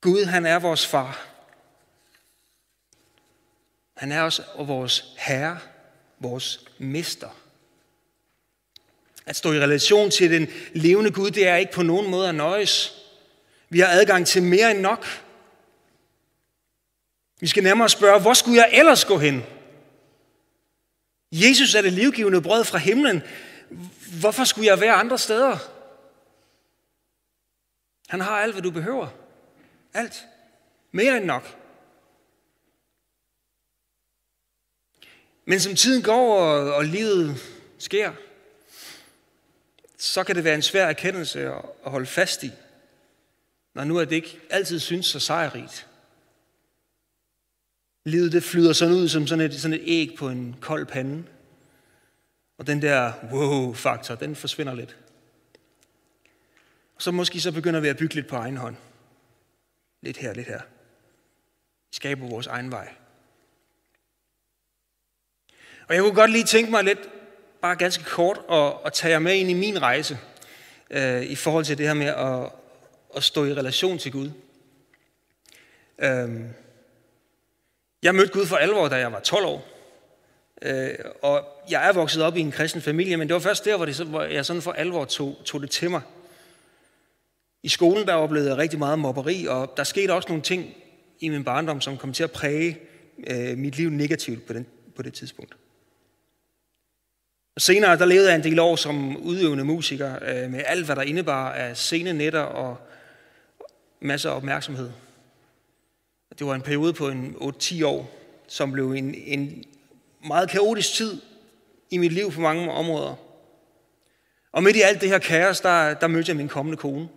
Gud, 0.00 0.24
han 0.24 0.46
er 0.46 0.58
vores 0.58 0.86
far. 0.86 1.33
Han 3.94 4.12
er 4.12 4.22
også 4.22 4.42
vores 4.58 5.14
herre, 5.18 5.58
vores 6.18 6.60
mester. 6.78 7.28
At 9.26 9.36
stå 9.36 9.52
i 9.52 9.60
relation 9.60 10.10
til 10.10 10.30
den 10.30 10.48
levende 10.72 11.10
Gud, 11.10 11.30
det 11.30 11.48
er 11.48 11.56
ikke 11.56 11.72
på 11.72 11.82
nogen 11.82 12.10
måde 12.10 12.28
at 12.28 12.34
nøjes. 12.34 13.02
Vi 13.68 13.80
har 13.80 13.88
adgang 13.88 14.26
til 14.26 14.42
mere 14.42 14.70
end 14.70 14.80
nok. 14.80 15.06
Vi 17.40 17.46
skal 17.46 17.62
nærmere 17.62 17.88
spørge, 17.88 18.20
hvor 18.20 18.34
skulle 18.34 18.56
jeg 18.56 18.70
ellers 18.72 19.04
gå 19.04 19.18
hen? 19.18 19.44
Jesus 21.32 21.74
er 21.74 21.82
det 21.82 21.92
livgivende 21.92 22.42
brød 22.42 22.64
fra 22.64 22.78
himlen. 22.78 23.22
Hvorfor 24.20 24.44
skulle 24.44 24.66
jeg 24.66 24.80
være 24.80 24.92
andre 24.92 25.18
steder? 25.18 25.58
Han 28.08 28.20
har 28.20 28.38
alt, 28.38 28.54
hvad 28.54 28.62
du 28.62 28.70
behøver. 28.70 29.08
Alt. 29.94 30.26
Mere 30.92 31.16
end 31.16 31.24
nok. 31.24 31.63
Men 35.44 35.60
som 35.60 35.74
tiden 35.74 36.02
går, 36.02 36.40
og, 36.40 36.74
og 36.74 36.84
livet 36.84 37.36
sker, 37.78 38.12
så 39.98 40.24
kan 40.24 40.36
det 40.36 40.44
være 40.44 40.54
en 40.54 40.62
svær 40.62 40.86
erkendelse 40.86 41.40
at, 41.40 41.62
at 41.84 41.90
holde 41.90 42.06
fast 42.06 42.42
i, 42.42 42.50
når 43.74 43.84
nu 43.84 43.96
er 43.96 44.04
det 44.04 44.16
ikke 44.16 44.40
altid 44.50 44.78
synes 44.78 45.06
så 45.06 45.20
sejrigt. 45.20 45.86
Livet 48.04 48.32
det 48.32 48.44
flyder 48.44 48.72
sådan 48.72 48.94
ud 48.94 49.08
som 49.08 49.26
sådan 49.26 49.44
et, 49.44 49.60
sådan 49.60 49.80
et 49.80 49.82
æg 49.86 50.14
på 50.18 50.28
en 50.28 50.56
kold 50.60 50.86
pande. 50.86 51.24
Og 52.58 52.66
den 52.66 52.82
der 52.82 53.12
wow-faktor, 53.32 54.14
den 54.14 54.36
forsvinder 54.36 54.74
lidt. 54.74 54.96
Så 56.98 57.10
måske 57.10 57.40
så 57.40 57.52
begynder 57.52 57.80
vi 57.80 57.88
at 57.88 57.96
bygge 57.96 58.14
lidt 58.14 58.26
på 58.26 58.36
egen 58.36 58.56
hånd. 58.56 58.76
Lidt 60.02 60.16
her, 60.16 60.34
lidt 60.34 60.46
her. 60.46 60.60
Vi 61.90 61.96
skaber 61.96 62.28
vores 62.28 62.46
egen 62.46 62.70
vej. 62.70 62.94
Og 65.88 65.94
jeg 65.94 66.02
kunne 66.02 66.14
godt 66.14 66.30
lige 66.30 66.44
tænke 66.44 66.70
mig 66.70 66.84
lidt, 66.84 66.98
bare 67.62 67.76
ganske 67.76 68.04
kort, 68.04 68.40
at, 68.50 68.72
at 68.86 68.92
tage 68.92 69.12
jer 69.12 69.18
med 69.18 69.34
ind 69.34 69.50
i 69.50 69.54
min 69.54 69.82
rejse, 69.82 70.18
øh, 70.90 71.22
i 71.22 71.34
forhold 71.34 71.64
til 71.64 71.78
det 71.78 71.86
her 71.86 71.94
med 71.94 72.06
at, 72.06 72.52
at 73.16 73.22
stå 73.22 73.44
i 73.44 73.54
relation 73.54 73.98
til 73.98 74.12
Gud. 74.12 74.30
Øh, 75.98 76.40
jeg 78.02 78.14
mødte 78.14 78.32
Gud 78.32 78.46
for 78.46 78.56
alvor, 78.56 78.88
da 78.88 78.96
jeg 78.96 79.12
var 79.12 79.20
12 79.20 79.46
år. 79.46 79.66
Øh, 80.62 80.94
og 81.22 81.44
jeg 81.70 81.88
er 81.88 81.92
vokset 81.92 82.22
op 82.22 82.36
i 82.36 82.40
en 82.40 82.50
kristen 82.50 82.82
familie, 82.82 83.16
men 83.16 83.28
det 83.28 83.34
var 83.34 83.40
først 83.40 83.64
der, 83.64 83.76
hvor, 83.76 83.86
det, 83.86 83.96
hvor 83.96 84.22
jeg 84.22 84.46
sådan 84.46 84.62
for 84.62 84.72
alvor 84.72 85.04
tog, 85.04 85.36
tog 85.44 85.60
det 85.60 85.70
til 85.70 85.90
mig. 85.90 86.00
I 87.62 87.68
skolen 87.68 88.06
der 88.06 88.14
oplevede 88.14 88.50
jeg 88.50 88.58
rigtig 88.58 88.78
meget 88.78 88.98
mobberi, 88.98 89.46
og 89.46 89.74
der 89.76 89.84
skete 89.84 90.12
også 90.14 90.28
nogle 90.28 90.42
ting 90.42 90.74
i 91.20 91.28
min 91.28 91.44
barndom, 91.44 91.80
som 91.80 91.96
kom 91.96 92.12
til 92.12 92.24
at 92.24 92.30
præge 92.30 92.78
øh, 93.26 93.58
mit 93.58 93.76
liv 93.76 93.90
negativt 93.90 94.46
på, 94.46 94.52
den, 94.52 94.66
på 94.96 95.02
det 95.02 95.14
tidspunkt. 95.14 95.54
Senere 97.58 97.98
der 97.98 98.04
levede 98.04 98.28
jeg 98.28 98.36
en 98.36 98.44
del 98.44 98.58
år 98.58 98.76
som 98.76 99.16
udøvende 99.16 99.64
musiker, 99.64 100.14
øh, 100.22 100.50
med 100.50 100.62
alt 100.66 100.84
hvad 100.84 100.96
der 100.96 101.02
indebar 101.02 101.52
af 101.52 101.76
scenenetter 101.76 102.40
og 102.40 102.76
masser 104.00 104.30
af 104.30 104.36
opmærksomhed. 104.36 104.90
Det 106.38 106.46
var 106.46 106.54
en 106.54 106.62
periode 106.62 106.92
på 106.92 107.08
en 107.08 107.36
8-10 107.40 107.84
år, 107.86 108.10
som 108.48 108.72
blev 108.72 108.92
en, 108.92 109.14
en 109.14 109.64
meget 110.26 110.50
kaotisk 110.50 110.94
tid 110.94 111.20
i 111.90 111.98
mit 111.98 112.12
liv 112.12 112.32
på 112.32 112.40
mange 112.40 112.70
områder. 112.70 113.14
Og 114.52 114.62
midt 114.62 114.76
i 114.76 114.80
alt 114.80 115.00
det 115.00 115.08
her 115.08 115.18
kaos, 115.18 115.60
der, 115.60 115.94
der 115.94 116.06
mødte 116.06 116.30
jeg 116.30 116.36
min 116.36 116.48
kommende 116.48 116.76
kone. 116.76 117.08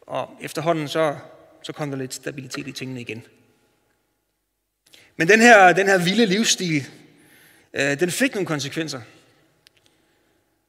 Og 0.00 0.30
efterhånden 0.40 0.88
så, 0.88 1.16
så 1.62 1.72
kom 1.72 1.90
der 1.90 1.96
lidt 1.96 2.14
stabilitet 2.14 2.66
i 2.66 2.72
tingene 2.72 3.00
igen. 3.00 3.22
Men 5.16 5.28
den 5.28 5.40
her, 5.40 5.72
den 5.72 5.86
her 5.86 5.98
vilde 5.98 6.26
livsstil, 6.26 6.86
øh, 7.74 8.00
den 8.00 8.10
fik 8.10 8.34
nogle 8.34 8.46
konsekvenser. 8.46 9.00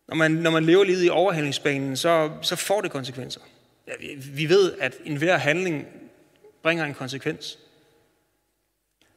Når 0.07 0.15
man, 0.15 0.31
når 0.31 0.51
man 0.51 0.65
lever 0.65 0.83
livet 0.83 1.05
i 1.05 1.09
overhandlingsbanen, 1.09 1.97
så, 1.97 2.31
så 2.41 2.55
får 2.55 2.81
det 2.81 2.91
konsekvenser. 2.91 3.41
Ja, 3.87 3.93
vi 4.35 4.49
ved, 4.49 4.73
at 4.79 4.95
enhver 5.05 5.37
handling 5.37 5.87
bringer 6.63 6.85
en 6.85 6.93
konsekvens. 6.93 7.59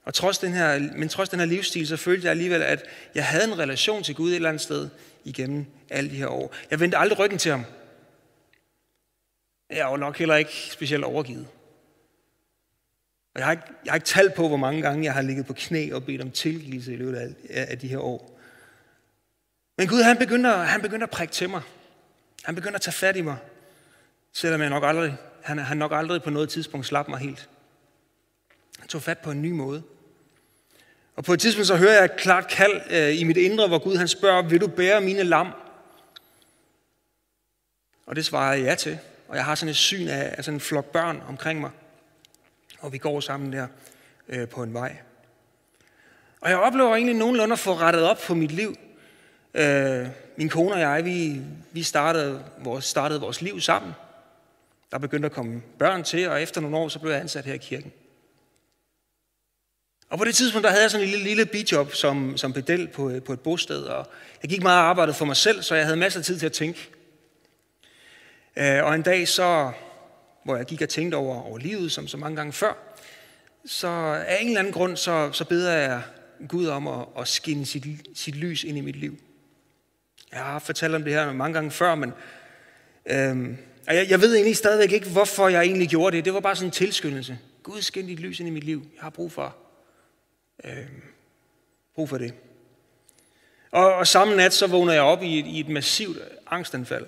Og 0.04 0.14
trods 0.14 0.38
den 0.38 0.52
her, 0.52 0.78
men 0.78 1.08
trods 1.08 1.28
den 1.28 1.38
her 1.38 1.46
livsstil, 1.46 1.86
så 1.86 1.96
følte 1.96 2.24
jeg 2.24 2.30
alligevel, 2.30 2.62
at 2.62 2.84
jeg 3.14 3.26
havde 3.26 3.44
en 3.44 3.58
relation 3.58 4.02
til 4.02 4.14
Gud 4.14 4.30
et 4.30 4.36
eller 4.36 4.48
andet 4.48 4.62
sted 4.62 4.88
igennem 5.24 5.66
alle 5.90 6.10
de 6.10 6.16
her 6.16 6.28
år. 6.28 6.54
Jeg 6.70 6.80
vendte 6.80 6.98
aldrig 6.98 7.18
ryggen 7.18 7.38
til 7.38 7.50
ham. 7.50 7.64
Jeg 9.70 9.86
var 9.86 9.96
nok 9.96 10.18
heller 10.18 10.36
ikke 10.36 10.52
specielt 10.70 11.04
overgivet. 11.04 11.46
Og 13.34 13.38
jeg 13.38 13.46
har, 13.46 13.52
ikke, 13.52 13.64
jeg 13.84 13.92
har 13.92 13.96
ikke 13.96 14.06
talt 14.06 14.34
på, 14.34 14.48
hvor 14.48 14.56
mange 14.56 14.82
gange 14.82 15.04
jeg 15.04 15.14
har 15.14 15.22
ligget 15.22 15.46
på 15.46 15.52
knæ 15.52 15.92
og 15.92 16.04
bedt 16.04 16.22
om 16.22 16.30
tilgivelse 16.30 16.92
i 16.92 16.96
løbet 16.96 17.16
af, 17.16 17.34
af 17.70 17.78
de 17.78 17.88
her 17.88 17.98
år. 17.98 18.38
Men 19.78 19.88
Gud, 19.88 20.02
han 20.02 20.16
begynder, 20.16 20.56
han 20.56 20.82
begynder 20.82 21.06
at 21.06 21.10
prikke 21.10 21.32
til 21.32 21.50
mig. 21.50 21.62
Han 22.44 22.54
begynder 22.54 22.74
at 22.74 22.80
tage 22.80 22.94
fat 22.94 23.16
i 23.16 23.20
mig. 23.20 23.36
Selvom 24.32 24.60
jeg 24.60 24.70
nok 24.70 24.84
aldrig, 24.84 25.16
han, 25.42 25.58
han 25.58 25.76
nok 25.76 25.92
aldrig 25.94 26.22
på 26.22 26.30
noget 26.30 26.48
tidspunkt 26.48 26.86
slap 26.86 27.08
mig 27.08 27.18
helt. 27.18 27.48
Han 28.78 28.88
tog 28.88 29.02
fat 29.02 29.18
på 29.18 29.30
en 29.30 29.42
ny 29.42 29.50
måde. 29.50 29.82
Og 31.16 31.24
på 31.24 31.32
et 31.32 31.40
tidspunkt 31.40 31.66
så 31.66 31.76
hører 31.76 31.92
jeg 31.92 32.04
et 32.04 32.16
klart 32.16 32.48
kald 32.48 32.80
øh, 32.90 33.20
i 33.20 33.24
mit 33.24 33.36
indre, 33.36 33.68
hvor 33.68 33.78
Gud 33.78 33.96
han 33.96 34.08
spørger, 34.08 34.42
vil 34.42 34.60
du 34.60 34.66
bære 34.66 35.00
mine 35.00 35.22
lam? 35.22 35.52
Og 38.06 38.16
det 38.16 38.24
svarer 38.24 38.54
jeg 38.54 38.64
ja 38.64 38.74
til. 38.74 38.98
Og 39.28 39.36
jeg 39.36 39.44
har 39.44 39.54
sådan 39.54 39.70
et 39.70 39.76
syn 39.76 40.08
af, 40.08 40.34
af 40.38 40.44
sådan 40.44 40.56
en 40.56 40.60
flok 40.60 40.92
børn 40.92 41.22
omkring 41.28 41.60
mig. 41.60 41.70
Og 42.82 42.92
vi 42.92 42.98
går 42.98 43.20
sammen 43.20 43.52
der 43.52 43.66
øh, 44.28 44.48
på 44.48 44.62
en 44.62 44.74
vej. 44.74 44.96
Og 46.40 46.50
jeg 46.50 46.58
oplever 46.58 46.94
egentlig 46.94 47.14
nogenlunde 47.14 47.52
at 47.52 47.58
få 47.58 47.74
rettet 47.74 48.02
op 48.02 48.18
på 48.26 48.34
mit 48.34 48.50
liv. 48.50 48.76
Øh, 49.54 50.06
min 50.36 50.48
kone 50.48 50.74
og 50.74 50.80
jeg, 50.80 51.04
vi, 51.04 51.40
vi 51.72 51.82
startede, 51.82 52.44
vores, 52.58 52.84
startede 52.84 53.20
vores 53.20 53.42
liv 53.42 53.60
sammen. 53.60 53.92
Der 54.90 54.98
begyndte 54.98 55.26
at 55.26 55.32
komme 55.32 55.62
børn 55.78 56.04
til, 56.04 56.28
og 56.28 56.42
efter 56.42 56.60
nogle 56.60 56.76
år, 56.76 56.88
så 56.88 56.98
blev 56.98 57.12
jeg 57.12 57.20
ansat 57.20 57.44
her 57.44 57.54
i 57.54 57.58
kirken. 57.58 57.92
Og 60.08 60.18
på 60.18 60.24
det 60.24 60.34
tidspunkt, 60.34 60.64
der 60.64 60.70
havde 60.70 60.82
jeg 60.82 60.90
sådan 60.90 61.06
en 61.06 61.10
lille, 61.10 61.24
lille 61.24 61.46
bijob 61.46 61.94
som, 61.94 62.36
som 62.36 62.52
pedel 62.52 62.88
på, 62.88 63.10
øh, 63.10 63.22
på 63.22 63.32
et 63.32 63.40
bosted, 63.40 63.82
og 63.82 64.06
jeg 64.42 64.50
gik 64.50 64.62
meget 64.62 64.80
og 64.80 64.84
arbejdede 64.84 65.16
for 65.16 65.24
mig 65.24 65.36
selv, 65.36 65.62
så 65.62 65.74
jeg 65.74 65.84
havde 65.84 65.96
masser 65.96 66.20
af 66.20 66.24
tid 66.24 66.38
til 66.38 66.46
at 66.46 66.52
tænke. 66.52 66.90
Øh, 68.56 68.84
og 68.84 68.94
en 68.94 69.02
dag 69.02 69.28
så, 69.28 69.72
hvor 70.44 70.56
jeg 70.56 70.66
gik 70.66 70.82
og 70.82 70.88
tænkte 70.88 71.16
over, 71.16 71.42
over 71.42 71.58
livet, 71.58 71.92
som 71.92 72.08
så 72.08 72.16
mange 72.16 72.36
gange 72.36 72.52
før, 72.52 72.74
så 73.64 73.88
af 74.26 74.38
en 74.40 74.46
eller 74.46 74.60
anden 74.60 74.72
grund, 74.72 74.96
så, 74.96 75.32
så 75.32 75.44
beder 75.44 75.72
jeg 75.72 76.02
Gud 76.48 76.66
om 76.66 76.88
at, 76.88 77.06
at 77.18 77.28
skinne 77.28 77.66
sit, 77.66 77.86
sit 78.14 78.34
lys 78.34 78.64
ind 78.64 78.78
i 78.78 78.80
mit 78.80 78.96
liv. 78.96 79.18
Jeg 80.32 80.40
har 80.40 80.58
fortalt 80.58 80.94
om 80.94 81.04
det 81.04 81.12
her 81.12 81.32
mange 81.32 81.54
gange 81.54 81.70
før, 81.70 81.94
men 81.94 82.12
øhm, 83.06 83.56
jeg, 83.86 84.10
jeg 84.10 84.20
ved 84.20 84.34
egentlig 84.34 84.56
stadigvæk 84.56 84.92
ikke, 84.92 85.10
hvorfor 85.10 85.48
jeg 85.48 85.62
egentlig 85.62 85.88
gjorde 85.88 86.16
det. 86.16 86.24
Det 86.24 86.34
var 86.34 86.40
bare 86.40 86.56
sådan 86.56 86.68
en 86.68 86.72
tilskyndelse. 86.72 87.38
Gud, 87.62 87.82
skin 87.82 88.06
dit 88.06 88.20
lys 88.20 88.40
ind 88.40 88.48
i 88.48 88.52
mit 88.52 88.64
liv. 88.64 88.86
Jeg 88.94 89.02
har 89.02 89.10
brug 89.10 89.32
for, 89.32 89.56
øhm, 90.64 91.02
brug 91.94 92.08
for 92.08 92.18
det. 92.18 92.34
Og, 93.70 93.94
og 93.94 94.06
samme 94.06 94.36
nat, 94.36 94.52
så 94.52 94.66
vågner 94.66 94.92
jeg 94.92 95.02
op 95.02 95.22
i 95.22 95.38
et, 95.38 95.46
i 95.46 95.60
et 95.60 95.68
massivt 95.68 96.18
angstanfald. 96.46 97.06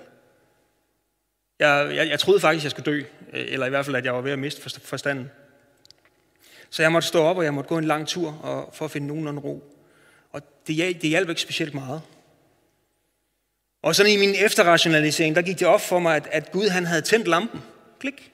Jeg, 1.59 1.93
jeg, 1.95 2.09
jeg 2.09 2.21
troede 2.21 2.41
faktisk, 2.41 2.65
jeg 2.65 2.71
skulle 2.71 2.93
dø, 2.93 2.99
øh, 2.99 3.05
eller 3.33 3.67
i 3.67 3.69
hvert 3.69 3.85
fald, 3.85 3.97
at 3.97 4.05
jeg 4.05 4.15
var 4.15 4.21
ved 4.21 4.33
at 4.33 4.39
miste 4.39 4.81
forstanden. 4.81 5.31
Så 6.71 6.83
jeg 6.83 6.93
måtte 6.93 7.09
stå 7.09 7.23
op, 7.23 7.37
og 7.37 7.45
jeg 7.45 7.55
måtte 7.55 7.69
gå 7.69 7.79
en 7.79 7.85
lang 7.85 8.09
tur 8.09 8.41
og, 8.43 8.75
for 8.75 8.85
at 8.85 8.91
finde 8.91 9.07
nogenlunde 9.07 9.41
ro. 9.41 9.75
Og 10.33 10.43
det, 10.67 11.03
det 11.03 11.11
hjalp 11.11 11.29
ikke 11.29 11.41
specielt 11.41 11.75
meget. 11.75 12.03
Og 13.83 13.95
sådan 13.95 14.13
i 14.13 14.17
min 14.17 14.35
efterrationalisering, 14.35 15.37
der 15.37 15.43
gik 15.43 15.59
det 15.59 15.67
op 15.67 15.81
for 15.81 15.99
mig, 15.99 16.17
at, 16.17 16.29
at 16.33 16.53
Gud 16.53 16.69
han 16.69 16.87
havde 16.87 17.03
tændt 17.03 17.29
lampen. 17.29 17.61
Klik. 18.01 18.33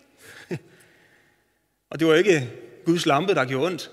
og 1.91 2.01
det 2.01 2.07
var 2.07 2.15
ikke 2.15 2.51
Guds 2.85 3.07
lampe, 3.07 3.35
der 3.35 3.45
gjorde 3.45 3.67
ondt. 3.67 3.91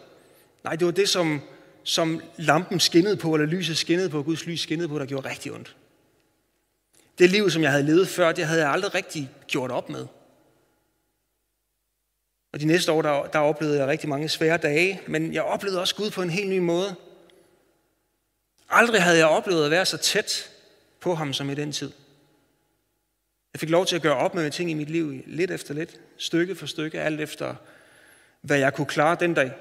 Nej, 0.63 0.75
det 0.75 0.85
var 0.85 0.91
det, 0.91 1.09
som, 1.09 1.41
som 1.83 2.21
lampen 2.37 2.79
skinnede 2.79 3.17
på, 3.17 3.35
eller 3.35 3.47
lyset 3.47 3.77
skinnede 3.77 4.09
på, 4.09 4.23
Guds 4.23 4.45
lys 4.45 4.61
skinnede 4.61 4.89
på, 4.89 4.99
der 4.99 5.05
gjorde 5.05 5.29
rigtig 5.29 5.51
ondt. 5.51 5.75
Det 7.19 7.29
liv, 7.29 7.49
som 7.49 7.63
jeg 7.63 7.71
havde 7.71 7.83
levet 7.83 8.07
før, 8.07 8.31
det 8.31 8.45
havde 8.45 8.61
jeg 8.61 8.71
aldrig 8.71 8.95
rigtig 8.95 9.29
gjort 9.47 9.71
op 9.71 9.89
med. 9.89 10.07
Og 12.53 12.59
de 12.59 12.65
næste 12.65 12.91
år, 12.91 13.01
der, 13.01 13.27
der 13.27 13.39
oplevede 13.39 13.79
jeg 13.79 13.87
rigtig 13.87 14.09
mange 14.09 14.29
svære 14.29 14.57
dage, 14.57 15.01
men 15.07 15.33
jeg 15.33 15.43
oplevede 15.43 15.81
også 15.81 15.95
Gud 15.95 16.11
på 16.11 16.21
en 16.21 16.29
helt 16.29 16.49
ny 16.49 16.57
måde. 16.57 16.95
Aldrig 18.69 19.03
havde 19.03 19.17
jeg 19.17 19.27
oplevet 19.27 19.65
at 19.65 19.71
være 19.71 19.85
så 19.85 19.97
tæt 19.97 20.51
på 20.99 21.15
ham 21.15 21.33
som 21.33 21.49
i 21.49 21.55
den 21.55 21.71
tid. 21.71 21.91
Jeg 23.53 23.59
fik 23.59 23.69
lov 23.69 23.85
til 23.85 23.95
at 23.95 24.01
gøre 24.01 24.15
op 24.15 24.35
med 24.35 24.51
ting 24.51 24.71
i 24.71 24.73
mit 24.73 24.89
liv, 24.89 25.23
lidt 25.25 25.51
efter 25.51 25.73
lidt, 25.73 25.99
stykke 26.17 26.55
for 26.55 26.65
stykke, 26.65 27.01
alt 27.01 27.21
efter, 27.21 27.55
hvad 28.41 28.57
jeg 28.57 28.73
kunne 28.73 28.87
klare 28.87 29.17
den 29.19 29.33
dag. 29.33 29.51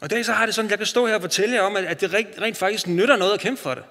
Og 0.00 0.06
i 0.06 0.08
dag 0.08 0.24
så 0.24 0.32
har 0.32 0.46
det 0.46 0.54
sådan, 0.54 0.66
at 0.66 0.70
jeg 0.70 0.78
kan 0.78 0.86
stå 0.86 1.06
her 1.06 1.14
og 1.14 1.20
fortælle 1.20 1.54
jer 1.54 1.62
om, 1.62 1.76
at 1.76 2.00
det 2.00 2.12
rent, 2.12 2.40
rent 2.40 2.56
faktisk 2.56 2.86
nytter 2.86 3.16
noget 3.16 3.34
at 3.34 3.40
kæmpe 3.40 3.62
for 3.62 3.74
det. 3.74 3.84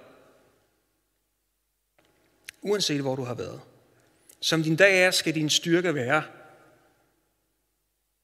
Uanset 2.63 3.01
hvor 3.01 3.15
du 3.15 3.23
har 3.23 3.33
været. 3.33 3.61
Som 4.39 4.63
din 4.63 4.75
dag 4.75 5.03
er, 5.03 5.11
skal 5.11 5.35
din 5.35 5.49
styrke 5.49 5.95
være. 5.95 6.23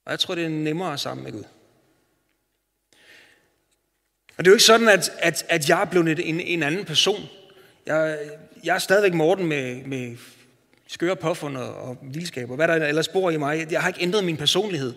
Og 0.05 0.11
jeg 0.11 0.19
tror, 0.19 0.35
det 0.35 0.43
er 0.43 0.49
nemmere 0.49 0.97
sammen 0.97 1.23
med 1.23 1.31
Gud. 1.31 1.43
Og 4.37 4.45
det 4.45 4.47
er 4.47 4.51
jo 4.51 4.55
ikke 4.55 4.63
sådan, 4.63 4.89
at, 4.89 5.11
at, 5.17 5.45
at 5.49 5.69
jeg 5.69 5.81
er 5.81 5.85
blevet 5.85 6.29
en, 6.29 6.39
en 6.39 6.63
anden 6.63 6.85
person. 6.85 7.21
Jeg, 7.85 8.19
jeg 8.63 8.75
er 8.75 8.79
stadigvæk 8.79 9.13
Morten 9.13 9.45
med, 9.45 9.83
med 9.83 10.17
skøre 10.87 11.15
påfund 11.15 11.57
og, 11.57 11.75
og 11.75 11.97
vildskab, 12.01 12.49
og 12.49 12.55
hvad 12.55 12.67
der 12.67 12.85
ellers 12.87 13.07
bor 13.07 13.31
i 13.31 13.37
mig. 13.37 13.67
Jeg 13.71 13.81
har 13.81 13.87
ikke 13.87 14.01
ændret 14.01 14.23
min 14.23 14.37
personlighed. 14.37 14.93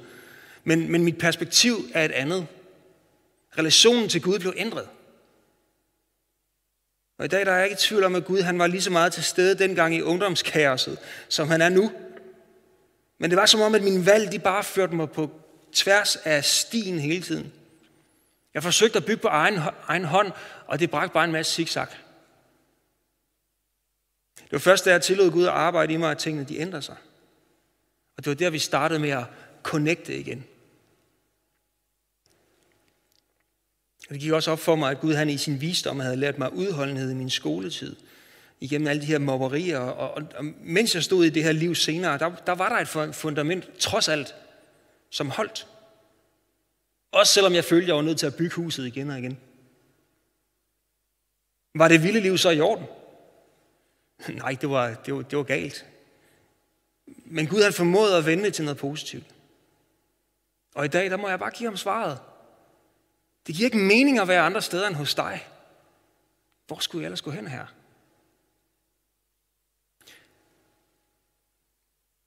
Men, 0.65 0.93
men 0.93 1.05
mit 1.05 1.19
perspektiv 1.19 1.75
er 1.95 2.05
et 2.05 2.13
andet. 2.13 2.47
Relationen 3.59 4.09
til 4.09 4.23
Gud 4.23 4.39
blev 4.39 4.55
ændret. 4.57 4.89
Og 7.23 7.27
i 7.27 7.29
dag 7.29 7.47
der 7.47 7.53
er 7.53 7.57
jeg 7.57 7.65
ikke 7.65 7.75
i 7.75 7.77
tvivl 7.77 8.05
om, 8.05 8.15
at 8.15 8.25
Gud 8.25 8.41
han 8.41 8.59
var 8.59 8.67
lige 8.67 8.83
så 8.83 8.91
meget 8.91 9.13
til 9.13 9.25
stede 9.25 9.59
dengang 9.59 9.95
i 9.95 10.03
ungdomskaoset, 10.03 10.99
som 11.29 11.49
han 11.49 11.61
er 11.61 11.69
nu. 11.69 11.93
Men 13.19 13.31
det 13.31 13.37
var 13.37 13.47
som 13.47 13.61
om, 13.61 13.75
at 13.75 13.83
mine 13.83 14.07
valg 14.07 14.33
de 14.33 14.39
bare 14.39 14.65
førte 14.65 14.95
mig 14.95 15.11
på 15.11 15.31
tværs 15.73 16.17
af 16.17 16.45
stien 16.45 16.99
hele 16.99 17.23
tiden. 17.23 17.53
Jeg 18.55 18.63
forsøgte 18.63 18.99
at 18.99 19.05
bygge 19.05 19.23
på 19.23 19.29
egen, 19.29 19.61
egen 19.87 20.05
hånd, 20.05 20.33
og 20.67 20.81
det 20.81 20.91
bragte 20.91 21.13
bare 21.13 21.25
en 21.25 21.33
masse 21.33 21.53
zigzag. 21.53 21.87
Det 24.37 24.53
var 24.53 24.59
først, 24.59 24.85
da 24.85 24.91
jeg 24.91 25.03
tillod 25.03 25.31
Gud 25.31 25.45
at 25.45 25.51
arbejde 25.53 25.93
i 25.93 25.97
mig, 25.97 26.11
at 26.11 26.19
tingene 26.19 26.45
de 26.45 26.59
ændrede 26.59 26.83
sig. 26.83 26.97
Og 28.17 28.25
det 28.25 28.31
var 28.31 28.35
der, 28.35 28.51
vi 28.51 28.59
startede 28.59 29.01
med 29.01 29.11
at 29.11 29.25
connecte 29.63 30.19
igen. 30.19 30.45
Og 34.13 34.15
det 34.15 34.23
gik 34.23 34.33
også 34.33 34.51
op 34.51 34.59
for 34.59 34.77
mig, 34.77 34.91
at 34.91 35.01
Gud 35.01 35.15
han 35.15 35.31
i 35.31 35.37
sin 35.37 35.61
visdom 35.61 36.01
havde 36.01 36.17
lært 36.17 36.39
mig 36.39 36.53
udholdenhed 36.53 37.11
i 37.11 37.15
min 37.15 37.31
skoletid. 37.31 37.97
Igennem 38.61 38.89
alle 38.89 39.03
de 39.03 39.07
her 39.07 39.19
mobberier. 39.19 39.79
Og, 39.79 40.11
og, 40.11 40.23
og 40.37 40.45
mens 40.61 40.95
jeg 40.95 41.03
stod 41.03 41.25
i 41.25 41.31
det 41.31 41.45
her 41.45 41.53
liv 41.53 41.75
senere, 41.75 42.19
der, 42.19 42.31
der 42.47 42.53
var 42.53 42.69
der 42.69 43.01
et 43.07 43.15
fundament, 43.15 43.79
trods 43.79 44.09
alt, 44.09 44.35
som 45.11 45.31
holdt. 45.31 45.67
Også 47.13 47.33
selvom 47.33 47.55
jeg 47.55 47.65
følte, 47.65 47.89
jeg 47.89 47.97
var 47.97 48.03
nødt 48.03 48.19
til 48.19 48.27
at 48.27 48.37
bygge 48.37 48.55
huset 48.55 48.87
igen 48.87 49.11
og 49.11 49.19
igen. 49.19 49.39
Var 51.75 51.89
det 51.89 52.03
vilde 52.03 52.21
liv 52.21 52.39
så 52.39 52.51
i 52.51 52.61
orden? 52.61 52.87
Nej, 54.43 54.57
det 54.61 54.71
var, 54.71 54.95
det 54.95 55.15
var, 55.15 55.23
det 55.23 55.39
var 55.39 55.45
galt. 55.45 55.87
Men 57.07 57.47
Gud 57.47 57.61
havde 57.61 57.73
formået 57.73 58.13
at 58.19 58.27
vende 58.27 58.45
det 58.45 58.55
til 58.55 58.65
noget 58.65 58.79
positivt. 58.79 59.27
Og 60.75 60.85
i 60.85 60.89
dag, 60.89 61.11
der 61.11 61.17
må 61.17 61.29
jeg 61.29 61.39
bare 61.39 61.51
give 61.51 61.69
ham 61.69 61.77
svaret. 61.77 62.19
Det 63.47 63.55
giver 63.55 63.67
ikke 63.67 63.79
mening 63.79 64.19
at 64.19 64.29
være 64.29 64.43
andre 64.43 64.63
steder 64.63 64.89
end 64.89 64.97
hos 64.97 65.15
dig. 65.15 65.49
Hvor 66.67 66.79
skulle 66.79 67.03
jeg 67.03 67.07
ellers 67.07 67.23
gå 67.23 67.31
hen 67.31 67.47
her? 67.47 67.67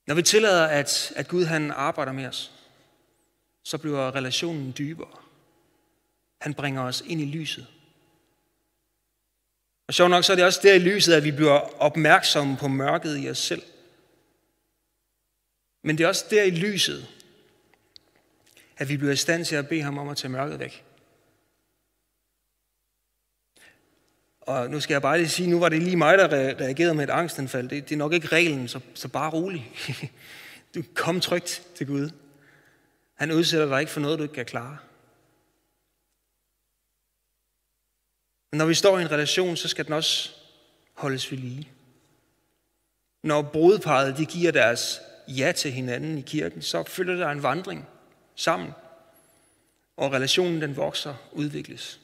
Når 0.07 0.15
vi 0.15 0.21
tillader, 0.21 0.67
at, 0.67 1.13
at 1.15 1.27
Gud 1.27 1.45
han 1.45 1.71
arbejder 1.71 2.11
med 2.11 2.25
os, 2.25 2.51
så 3.63 3.77
bliver 3.77 4.15
relationen 4.15 4.73
dybere. 4.77 5.19
Han 6.41 6.53
bringer 6.53 6.81
os 6.81 7.03
ind 7.07 7.21
i 7.21 7.25
lyset. 7.25 7.67
Og 9.87 9.93
sjovt 9.93 10.09
nok, 10.09 10.23
så 10.23 10.31
er 10.31 10.35
det 10.35 10.45
også 10.45 10.59
der 10.63 10.73
i 10.73 10.79
lyset, 10.79 11.13
at 11.13 11.23
vi 11.23 11.31
bliver 11.31 11.81
opmærksomme 11.81 12.57
på 12.57 12.67
mørket 12.67 13.23
i 13.23 13.29
os 13.29 13.37
selv. 13.37 13.63
Men 15.81 15.97
det 15.97 16.03
er 16.03 16.07
også 16.07 16.25
der 16.29 16.43
i 16.43 16.49
lyset, 16.49 17.07
at 18.77 18.89
vi 18.89 18.97
bliver 18.97 19.13
i 19.13 19.15
stand 19.15 19.45
til 19.45 19.55
at 19.55 19.69
bede 19.69 19.81
ham 19.81 19.97
om 19.97 20.09
at 20.09 20.17
tage 20.17 20.31
mørket 20.31 20.59
væk. 20.59 20.84
Og 24.45 24.69
nu 24.69 24.79
skal 24.79 24.93
jeg 24.93 25.01
bare 25.01 25.17
lige 25.17 25.29
sige, 25.29 25.49
nu 25.49 25.59
var 25.59 25.69
det 25.69 25.83
lige 25.83 25.95
mig, 25.95 26.17
der 26.17 26.27
reagerede 26.59 26.93
med 26.93 27.03
et 27.03 27.09
angstanfald. 27.09 27.69
Det, 27.69 27.89
det 27.89 27.95
er 27.95 27.99
nok 27.99 28.13
ikke 28.13 28.27
reglen, 28.27 28.67
så, 28.67 28.79
så 28.93 29.07
bare 29.07 29.31
rolig. 29.31 29.71
Du 30.75 30.83
kom 30.93 31.19
trygt 31.19 31.63
til 31.75 31.87
Gud. 31.87 32.09
Han 33.15 33.31
udsætter 33.31 33.67
dig 33.67 33.79
ikke 33.79 33.91
for 33.91 33.99
noget, 33.99 34.19
du 34.19 34.23
ikke 34.23 34.35
kan 34.35 34.45
klare. 34.45 34.77
Men 38.51 38.57
når 38.57 38.65
vi 38.65 38.73
står 38.73 38.99
i 38.99 39.01
en 39.01 39.11
relation, 39.11 39.55
så 39.55 39.67
skal 39.67 39.85
den 39.85 39.93
også 39.93 40.29
holdes 40.93 41.31
ved 41.31 41.37
lige. 41.37 41.69
Når 43.23 43.41
brudeparet 43.41 44.17
de 44.17 44.25
giver 44.25 44.51
deres 44.51 45.01
ja 45.27 45.51
til 45.51 45.71
hinanden 45.71 46.17
i 46.17 46.21
kirken, 46.21 46.61
så 46.61 46.83
følger 46.87 47.15
der 47.15 47.29
en 47.29 47.43
vandring 47.43 47.87
sammen. 48.35 48.71
Og 49.97 50.11
relationen 50.11 50.61
den 50.61 50.75
vokser, 50.75 51.15
udvikles. 51.31 51.99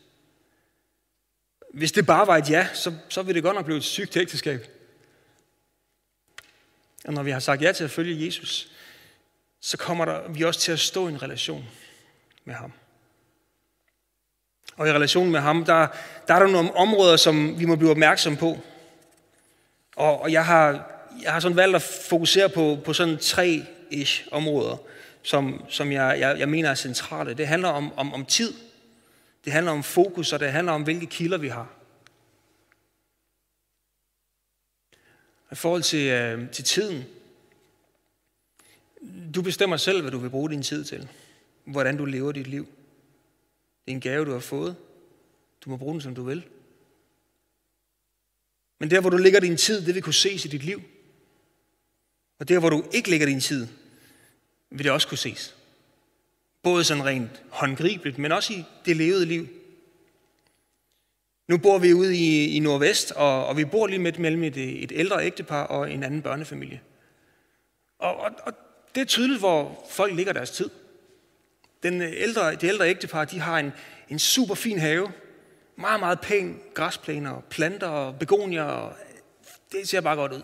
Hvis 1.74 1.92
det 1.92 2.06
bare 2.06 2.28
var 2.28 2.38
et 2.38 2.50
ja, 2.50 2.68
så, 2.74 2.94
så 3.10 3.22
vil 3.22 3.36
det 3.36 3.44
godt 3.44 3.56
nok 3.56 3.66
blive 3.66 3.78
et 3.78 3.84
sygt 3.84 4.18
ægteskab. 4.18 4.68
Og 7.06 7.14
når 7.14 7.24
vi 7.24 7.32
har 7.32 7.40
sagt 7.40 7.62
ja 7.62 7.72
til 7.72 7.84
at 7.84 7.92
følge 7.92 8.26
Jesus, 8.26 8.72
så 9.62 9.78
kommer 9.78 10.06
der, 10.06 10.30
vi 10.30 10.44
også 10.44 10.60
til 10.60 10.72
at 10.72 10.80
stå 10.80 11.08
i 11.08 11.12
en 11.12 11.22
relation 11.22 11.66
med 12.46 12.56
ham. 12.56 12.72
Og 14.78 14.88
i 14.88 14.92
relationen 14.92 15.32
med 15.32 15.40
ham, 15.40 15.66
der, 15.66 15.88
der 16.28 16.34
er 16.34 16.40
der 16.40 16.48
nogle 16.48 16.76
områder, 16.76 17.18
som 17.18 17.60
vi 17.60 17.66
må 17.66 17.76
blive 17.76 17.92
opmærksom 17.92 18.38
på. 18.38 18.60
Og, 19.96 20.22
og 20.22 20.32
jeg, 20.32 20.46
har, 20.46 20.92
jeg 21.24 21.34
har 21.34 21.40
sådan 21.40 21.58
valgt 21.58 21.76
at 21.76 21.82
fokusere 21.82 22.50
på, 22.50 22.78
på 22.86 22.94
sådan 22.94 23.18
tre-ish 23.18 24.28
områder, 24.32 24.78
som, 25.24 25.66
som 25.70 25.92
jeg, 25.92 26.20
jeg, 26.20 26.40
jeg 26.40 26.50
mener 26.50 26.70
er 26.70 26.76
centrale. 26.76 27.34
Det 27.34 27.48
handler 27.48 27.70
om, 27.70 27.94
om, 27.98 28.14
om 28.14 28.26
tid, 28.26 28.54
det 29.46 29.54
handler 29.54 29.72
om 29.72 29.84
fokus, 29.84 30.34
og 30.34 30.40
det 30.40 30.52
handler 30.52 30.74
om, 30.74 30.84
hvilke 30.84 31.06
kilder 31.06 31.38
vi 31.38 31.48
har. 31.48 31.74
I 35.52 35.56
forhold 35.56 35.84
til, 35.84 36.12
øh, 36.12 36.52
til 36.52 36.64
tiden, 36.64 37.04
du 39.36 39.42
bestemmer 39.42 39.78
selv, 39.78 40.02
hvad 40.02 40.12
du 40.12 40.18
vil 40.18 40.30
bruge 40.30 40.50
din 40.50 40.64
tid 40.64 40.84
til. 40.84 41.10
Hvordan 41.66 41.98
du 41.98 42.06
lever 42.06 42.32
dit 42.32 42.48
liv. 42.48 42.66
Det 43.86 43.92
er 43.92 43.96
en 43.96 44.02
gave, 44.02 44.26
du 44.26 44.32
har 44.32 44.40
fået. 44.40 44.76
Du 45.66 45.70
må 45.70 45.78
bruge 45.78 45.94
den, 45.94 46.02
som 46.02 46.16
du 46.16 46.24
vil. 46.24 46.46
Men 48.80 48.92
der, 48.92 49.02
hvor 49.02 49.10
du 49.10 49.18
lægger 49.18 49.40
din 49.40 49.58
tid, 49.58 49.86
det 49.86 49.96
vil 49.96 50.04
kunne 50.04 50.14
ses 50.14 50.46
i 50.46 50.48
dit 50.48 50.64
liv. 50.64 50.82
Og 52.40 52.48
der, 52.48 52.60
hvor 52.60 52.70
du 52.70 52.84
ikke 52.94 53.10
lægger 53.10 53.28
din 53.28 53.40
tid, 53.40 53.68
vil 54.70 54.84
det 54.84 54.92
også 54.92 55.08
kunne 55.08 55.18
ses. 55.18 55.56
Både 56.64 56.84
sådan 56.84 57.06
rent 57.06 57.44
håndgribeligt, 57.50 58.18
men 58.18 58.32
også 58.32 58.54
i 58.54 58.64
det 58.86 58.98
levede 58.98 59.26
liv. 59.26 59.48
Nu 61.48 61.58
bor 61.58 61.78
vi 61.78 61.94
ude 61.94 62.18
i, 62.18 62.56
i 62.56 62.60
Nordvest, 62.60 63.12
og, 63.12 63.46
og 63.46 63.58
vi 63.58 63.66
bor 63.66 63.88
lige 63.88 64.00
midt 64.00 64.20
mellem 64.20 64.44
et, 64.44 64.84
et 64.84 64.92
ældre 64.96 65.26
ægtepar 65.26 65.64
og 65.64 65.92
en 65.92 66.04
anden 66.04 66.22
børnefamilie. 66.22 66.82
Og, 68.00 68.16
og, 68.16 68.32
og 68.44 68.54
det 68.96 69.02
er 69.02 69.06
tydeligt, 69.06 69.40
hvor 69.40 69.86
folk 69.90 70.16
ligger 70.16 70.34
deres 70.34 70.52
tid. 70.52 70.70
Den 71.84 72.02
øh, 72.02 72.12
ældre, 72.14 72.52
det 72.52 72.64
ældre 72.64 72.90
ægtepar, 72.90 73.26
de 73.26 73.40
har 73.40 73.60
en, 73.60 73.72
en 74.10 74.20
super 74.20 74.56
fin 74.56 74.80
have. 74.80 75.12
Meget, 75.76 76.00
meget 76.00 76.22
pæn 76.22 76.60
græsplæner, 76.74 77.42
planter 77.50 77.88
og 77.88 78.20
begonier. 78.20 78.64
Og 78.64 78.94
det 79.72 79.90
ser 79.90 80.02
bare 80.02 80.16
godt 80.16 80.32
ud. 80.32 80.42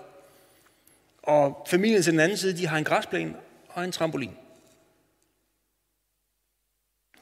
Og 1.23 1.67
familien 1.69 2.01
til 2.03 2.11
den 2.11 2.19
anden 2.19 2.37
side, 2.37 2.57
de 2.57 2.67
har 2.67 2.77
en 2.77 2.83
græsplæne 2.83 3.35
og 3.67 3.83
en 3.83 3.91
trampolin. 3.91 4.31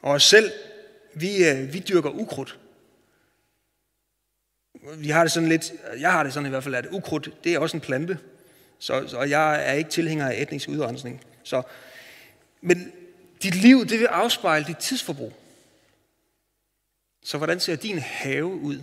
Og 0.06 0.20
selv, 0.20 0.52
vi, 1.14 1.48
øh, 1.48 1.72
vi 1.72 1.78
dyrker 1.78 2.10
ukrudt. 2.10 2.58
Vi 4.96 5.08
har 5.08 5.22
det 5.22 5.32
sådan 5.32 5.48
lidt, 5.48 5.72
jeg 5.98 6.12
har 6.12 6.22
det 6.22 6.32
sådan 6.32 6.46
i 6.46 6.50
hvert 6.50 6.64
fald, 6.64 6.74
at 6.74 6.86
ukrudt, 6.90 7.44
det 7.44 7.54
er 7.54 7.58
også 7.58 7.76
en 7.76 7.80
plante. 7.80 8.18
Så, 8.78 9.08
så 9.08 9.22
jeg 9.22 9.68
er 9.68 9.72
ikke 9.72 9.90
tilhænger 9.90 10.28
af 10.28 10.42
etnisk 10.42 10.68
udrensning. 10.68 11.24
Så, 11.42 11.62
men 12.60 12.92
dit 13.42 13.54
liv, 13.54 13.86
det 13.86 14.00
vil 14.00 14.06
afspejle 14.06 14.66
dit 14.66 14.76
tidsforbrug. 14.76 15.32
Så 17.24 17.38
hvordan 17.38 17.60
ser 17.60 17.76
din 17.76 17.98
have 17.98 18.44
ud? 18.44 18.82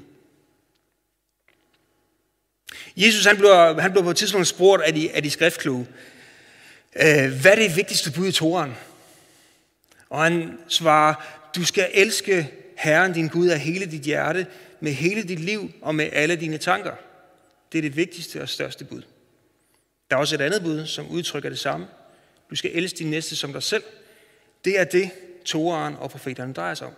Jesus 2.98 3.26
han 3.26 3.38
blev, 3.38 3.80
han 3.80 3.92
blev 3.92 4.04
på 4.04 4.10
et 4.10 4.18
tidspunkt 4.18 4.48
spurgt 4.48 4.84
af 4.84 4.94
de, 4.94 5.12
af 5.12 5.24
de 5.24 5.30
skriftkloge, 5.30 5.88
øh, 6.96 7.42
hvad 7.42 7.52
er 7.52 7.56
det 7.56 7.76
vigtigste 7.76 8.12
bud 8.12 8.28
i 8.28 8.32
Toren? 8.32 8.76
Og 10.10 10.24
han 10.24 10.58
svarer, 10.68 11.14
du 11.56 11.66
skal 11.66 11.90
elske 11.94 12.52
Herren 12.78 13.14
din 13.14 13.28
Gud 13.28 13.48
af 13.48 13.60
hele 13.60 13.86
dit 13.86 14.02
hjerte, 14.02 14.48
med 14.80 14.92
hele 14.92 15.24
dit 15.24 15.40
liv 15.40 15.72
og 15.82 15.96
med 15.96 16.10
alle 16.12 16.36
dine 16.36 16.58
tanker. 16.58 16.96
Det 17.72 17.78
er 17.78 17.82
det 17.82 17.96
vigtigste 17.96 18.42
og 18.42 18.50
største 18.50 18.86
bud. 18.86 19.02
Der 20.10 20.16
er 20.16 20.20
også 20.20 20.36
et 20.36 20.42
andet 20.42 20.62
bud, 20.62 20.86
som 20.86 21.08
udtrykker 21.08 21.50
det 21.50 21.60
samme. 21.60 21.88
Du 22.50 22.56
skal 22.56 22.72
elske 22.74 22.98
din 22.98 23.10
næste 23.10 23.36
som 23.36 23.54
dig 23.54 23.64
selv. 23.64 23.84
Det 24.66 24.80
er 24.80 24.84
det, 24.84 25.10
Toraen 25.46 25.96
og 25.96 26.10
profeterne 26.10 26.54
drejer 26.54 26.74
sig 26.74 26.88
om. 26.88 26.94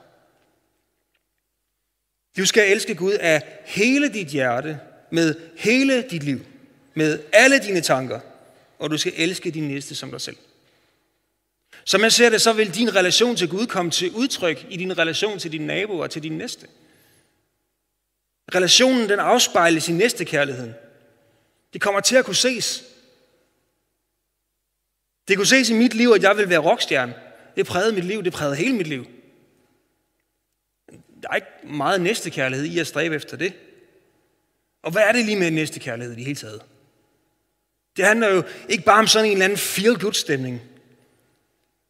Du 2.37 2.45
skal 2.45 2.71
elske 2.71 2.95
Gud 2.95 3.13
af 3.13 3.41
hele 3.65 4.09
dit 4.13 4.27
hjerte, 4.27 4.79
med 5.09 5.35
hele 5.57 6.01
dit 6.01 6.23
liv, 6.23 6.39
med 6.93 7.19
alle 7.33 7.59
dine 7.59 7.81
tanker, 7.81 8.19
og 8.79 8.89
du 8.89 8.97
skal 8.97 9.13
elske 9.15 9.51
din 9.51 9.67
næste 9.67 9.95
som 9.95 10.11
dig 10.11 10.21
selv. 10.21 10.37
Som 11.83 12.01
jeg 12.01 12.11
ser 12.11 12.29
det, 12.29 12.41
så 12.41 12.53
vil 12.53 12.75
din 12.75 12.95
relation 12.95 13.35
til 13.35 13.49
Gud 13.49 13.67
komme 13.67 13.91
til 13.91 14.11
udtryk 14.11 14.65
i 14.69 14.77
din 14.77 14.97
relation 14.97 15.39
til 15.39 15.51
din 15.51 15.61
nabo 15.61 15.99
og 15.99 16.11
til 16.11 16.23
din 16.23 16.37
næste. 16.37 16.67
Relationen 18.55 19.09
den 19.09 19.19
afspejles 19.19 19.89
i 19.89 19.91
næste 19.91 20.25
kærligheden. 20.25 20.73
Det 21.73 21.81
kommer 21.81 22.01
til 22.01 22.15
at 22.15 22.25
kunne 22.25 22.35
ses. 22.35 22.83
Det 25.27 25.37
kunne 25.37 25.47
ses 25.47 25.69
i 25.69 25.73
mit 25.73 25.93
liv, 25.93 26.11
at 26.15 26.23
jeg 26.23 26.37
vil 26.37 26.49
være 26.49 26.59
rockstjerne. 26.59 27.13
Det 27.55 27.65
prægede 27.65 27.93
mit 27.93 28.05
liv, 28.05 28.23
det 28.23 28.33
prægede 28.33 28.55
hele 28.55 28.75
mit 28.75 28.87
liv. 28.87 29.05
Der 31.23 31.29
er 31.31 31.35
ikke 31.35 31.47
meget 31.63 32.01
næstekærlighed 32.01 32.65
i 32.65 32.79
at 32.79 32.87
stræbe 32.87 33.15
efter 33.15 33.37
det. 33.37 33.53
Og 34.83 34.91
hvad 34.91 35.01
er 35.01 35.11
det 35.11 35.25
lige 35.25 35.39
med 35.39 35.51
næstekærlighed 35.51 36.13
i 36.13 36.15
det 36.15 36.25
hele 36.25 36.35
taget? 36.35 36.61
Det 37.97 38.05
handler 38.05 38.29
jo 38.29 38.43
ikke 38.69 38.83
bare 38.83 38.99
om 38.99 39.07
sådan 39.07 39.25
en 39.25 39.31
eller 39.31 39.45
anden 39.45 39.57
feel-good-stemning 39.57 40.61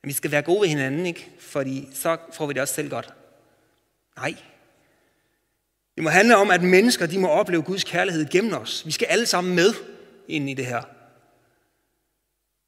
stemning. 0.05 0.07
Vi 0.07 0.13
skal 0.13 0.31
være 0.31 0.41
gode 0.41 0.61
ved 0.61 0.67
hinanden, 0.67 1.05
ikke? 1.05 1.29
Fordi 1.39 1.89
så 1.93 2.17
får 2.33 2.47
vi 2.47 2.53
det 2.53 2.61
også 2.61 2.73
selv 2.73 2.89
godt. 2.89 3.13
Nej. 4.17 4.35
Det 5.95 6.03
må 6.03 6.09
handle 6.09 6.35
om, 6.35 6.51
at 6.51 6.61
mennesker 6.61 7.07
de 7.07 7.19
må 7.19 7.27
opleve 7.27 7.61
Guds 7.61 7.83
kærlighed 7.83 8.29
gennem 8.29 8.53
os. 8.53 8.83
Vi 8.85 8.91
skal 8.91 9.07
alle 9.07 9.25
sammen 9.25 9.55
med 9.55 9.73
ind 10.27 10.49
i 10.49 10.53
det 10.53 10.65
her. 10.65 10.83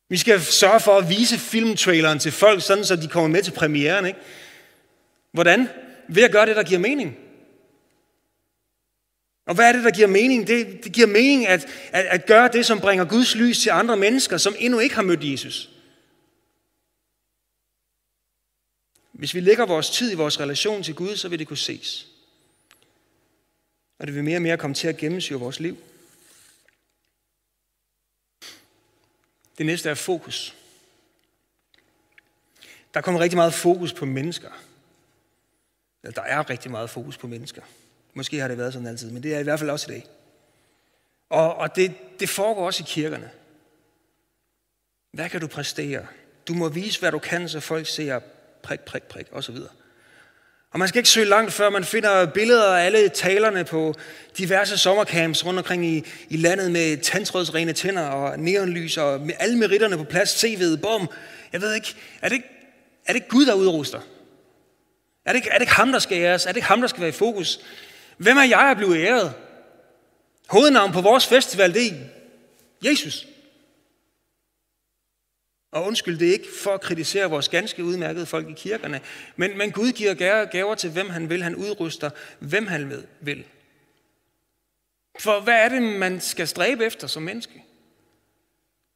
Vi 0.09 0.17
skal 0.17 0.41
sørge 0.41 0.79
for 0.79 0.97
at 0.97 1.09
vise 1.09 1.37
filmtraileren 1.37 2.19
til 2.19 2.31
folk, 2.31 2.61
sådan 2.61 2.85
så 2.85 2.95
de 2.95 3.07
kommer 3.07 3.29
med 3.29 3.43
til 3.43 3.51
premieren. 3.51 4.05
Ikke? 4.05 4.19
Hvordan? 5.33 5.67
Ved 6.09 6.23
at 6.23 6.31
gøre 6.31 6.45
det, 6.45 6.55
der 6.55 6.63
giver 6.63 6.79
mening. 6.79 7.17
Og 9.47 9.55
hvad 9.55 9.69
er 9.69 9.73
det, 9.73 9.83
der 9.83 9.91
giver 9.91 10.07
mening? 10.07 10.47
Det, 10.47 10.83
det 10.83 10.91
giver 10.91 11.07
mening 11.07 11.47
at, 11.47 11.67
at, 11.93 12.05
at 12.05 12.25
gøre 12.25 12.49
det, 12.53 12.65
som 12.65 12.79
bringer 12.79 13.05
Guds 13.05 13.35
lys 13.35 13.59
til 13.59 13.69
andre 13.69 13.97
mennesker, 13.97 14.37
som 14.37 14.55
endnu 14.59 14.79
ikke 14.79 14.95
har 14.95 15.01
mødt 15.01 15.23
Jesus. 15.23 15.76
Hvis 19.17 19.33
vi 19.33 19.39
lægger 19.39 19.65
vores 19.65 19.89
tid 19.89 20.11
i 20.11 20.15
vores 20.15 20.39
relation 20.39 20.83
til 20.83 20.95
Gud, 20.95 21.15
så 21.15 21.29
vil 21.29 21.39
det 21.39 21.47
kunne 21.47 21.57
ses. 21.57 22.07
Og 23.99 24.07
det 24.07 24.15
vil 24.15 24.23
mere 24.23 24.37
og 24.37 24.41
mere 24.41 24.57
komme 24.57 24.73
til 24.73 24.87
at 24.87 24.97
gennemsyre 24.97 25.39
vores 25.39 25.59
liv. 25.59 25.77
Det 29.57 29.65
næste 29.65 29.89
er 29.89 29.93
fokus. 29.93 30.55
Der 32.93 33.01
kommer 33.01 33.21
rigtig 33.21 33.37
meget 33.37 33.53
fokus 33.53 33.93
på 33.93 34.05
mennesker. 34.05 34.51
Eller 36.03 36.13
Der 36.13 36.21
er 36.21 36.49
rigtig 36.49 36.71
meget 36.71 36.89
fokus 36.89 37.17
på 37.17 37.27
mennesker. 37.27 37.61
Måske 38.13 38.39
har 38.39 38.47
det 38.47 38.57
været 38.57 38.73
sådan 38.73 38.87
altid, 38.87 39.11
men 39.11 39.23
det 39.23 39.35
er 39.35 39.39
i 39.39 39.43
hvert 39.43 39.59
fald 39.59 39.69
også 39.69 39.91
i 39.91 39.93
dag. 39.93 40.07
Og, 41.29 41.55
og 41.55 41.75
det, 41.75 42.19
det 42.19 42.29
foregår 42.29 42.65
også 42.65 42.83
i 42.83 42.89
kirkerne. 42.89 43.31
Hvad 45.11 45.29
kan 45.29 45.41
du 45.41 45.47
præstere? 45.47 46.07
Du 46.47 46.53
må 46.53 46.69
vise, 46.69 46.99
hvad 46.99 47.11
du 47.11 47.19
kan, 47.19 47.49
så 47.49 47.59
folk 47.59 47.87
ser 47.87 48.19
prik, 48.67 48.79
prik, 48.79 49.03
prik, 49.03 49.27
osv. 49.31 49.55
Og 50.71 50.79
man 50.79 50.87
skal 50.87 50.99
ikke 50.99 51.09
søge 51.09 51.25
langt, 51.25 51.53
før 51.53 51.69
man 51.69 51.83
finder 51.83 52.25
billeder 52.25 52.75
af 52.75 52.85
alle 52.85 53.09
talerne 53.09 53.63
på 53.63 53.93
diverse 54.37 54.77
sommercamps 54.77 55.45
rundt 55.45 55.59
omkring 55.59 55.85
i, 55.85 56.03
i 56.29 56.37
landet 56.37 56.71
med 56.71 56.97
tandtrådsrene 56.97 57.73
tænder 57.73 58.07
og 58.07 58.39
neonlys 58.39 58.97
og 58.97 59.21
med 59.21 59.33
alle 59.39 59.57
meritterne 59.57 59.97
på 59.97 60.03
plads, 60.03 60.43
CV'et, 60.43 60.81
bum. 60.81 61.09
Jeg 61.53 61.61
ved 61.61 61.73
ikke, 61.73 61.95
er 62.21 62.29
det 62.29 62.35
ikke, 62.35 62.47
er 63.05 63.13
det 63.13 63.15
ikke 63.15 63.29
Gud, 63.29 63.45
der 63.45 63.53
udruster? 63.53 63.99
Er 65.25 65.31
det, 65.31 65.35
ikke, 65.35 65.49
er 65.49 65.53
det 65.53 65.61
ikke 65.61 65.73
ham, 65.73 65.91
der 65.91 65.99
skal 65.99 66.17
æres? 66.17 66.45
Er 66.45 66.49
det 66.49 66.57
ikke 66.57 66.67
ham, 66.67 66.81
der 66.81 66.87
skal 66.87 67.01
være 67.01 67.09
i 67.09 67.11
fokus? 67.11 67.59
Hvem 68.17 68.37
er 68.37 68.43
jeg 68.43 68.67
at 68.71 68.77
blive 68.77 69.07
æret? 69.07 69.33
Hovednavn 70.47 70.91
på 70.91 71.01
vores 71.01 71.27
festival, 71.27 71.73
det 71.73 71.87
er 71.87 71.91
Jesus. 72.81 73.27
Og 75.71 75.83
undskyld, 75.83 76.19
det 76.19 76.27
er 76.27 76.33
ikke 76.33 76.47
for 76.63 76.71
at 76.71 76.81
kritisere 76.81 77.29
vores 77.29 77.49
ganske 77.49 77.83
udmærkede 77.83 78.25
folk 78.25 78.49
i 78.49 78.53
kirkerne, 78.53 79.01
men, 79.35 79.57
men 79.57 79.71
Gud 79.71 79.91
giver 79.91 80.45
gaver 80.45 80.75
til, 80.75 80.91
hvem 80.91 81.09
han 81.09 81.29
vil. 81.29 81.43
Han 81.43 81.55
udruster, 81.55 82.09
hvem 82.39 82.67
han 82.67 83.03
vil. 83.21 83.45
For 85.19 85.39
hvad 85.39 85.53
er 85.53 85.69
det, 85.69 85.81
man 85.81 86.21
skal 86.21 86.47
stræbe 86.47 86.85
efter 86.85 87.07
som 87.07 87.23
menneske? 87.23 87.63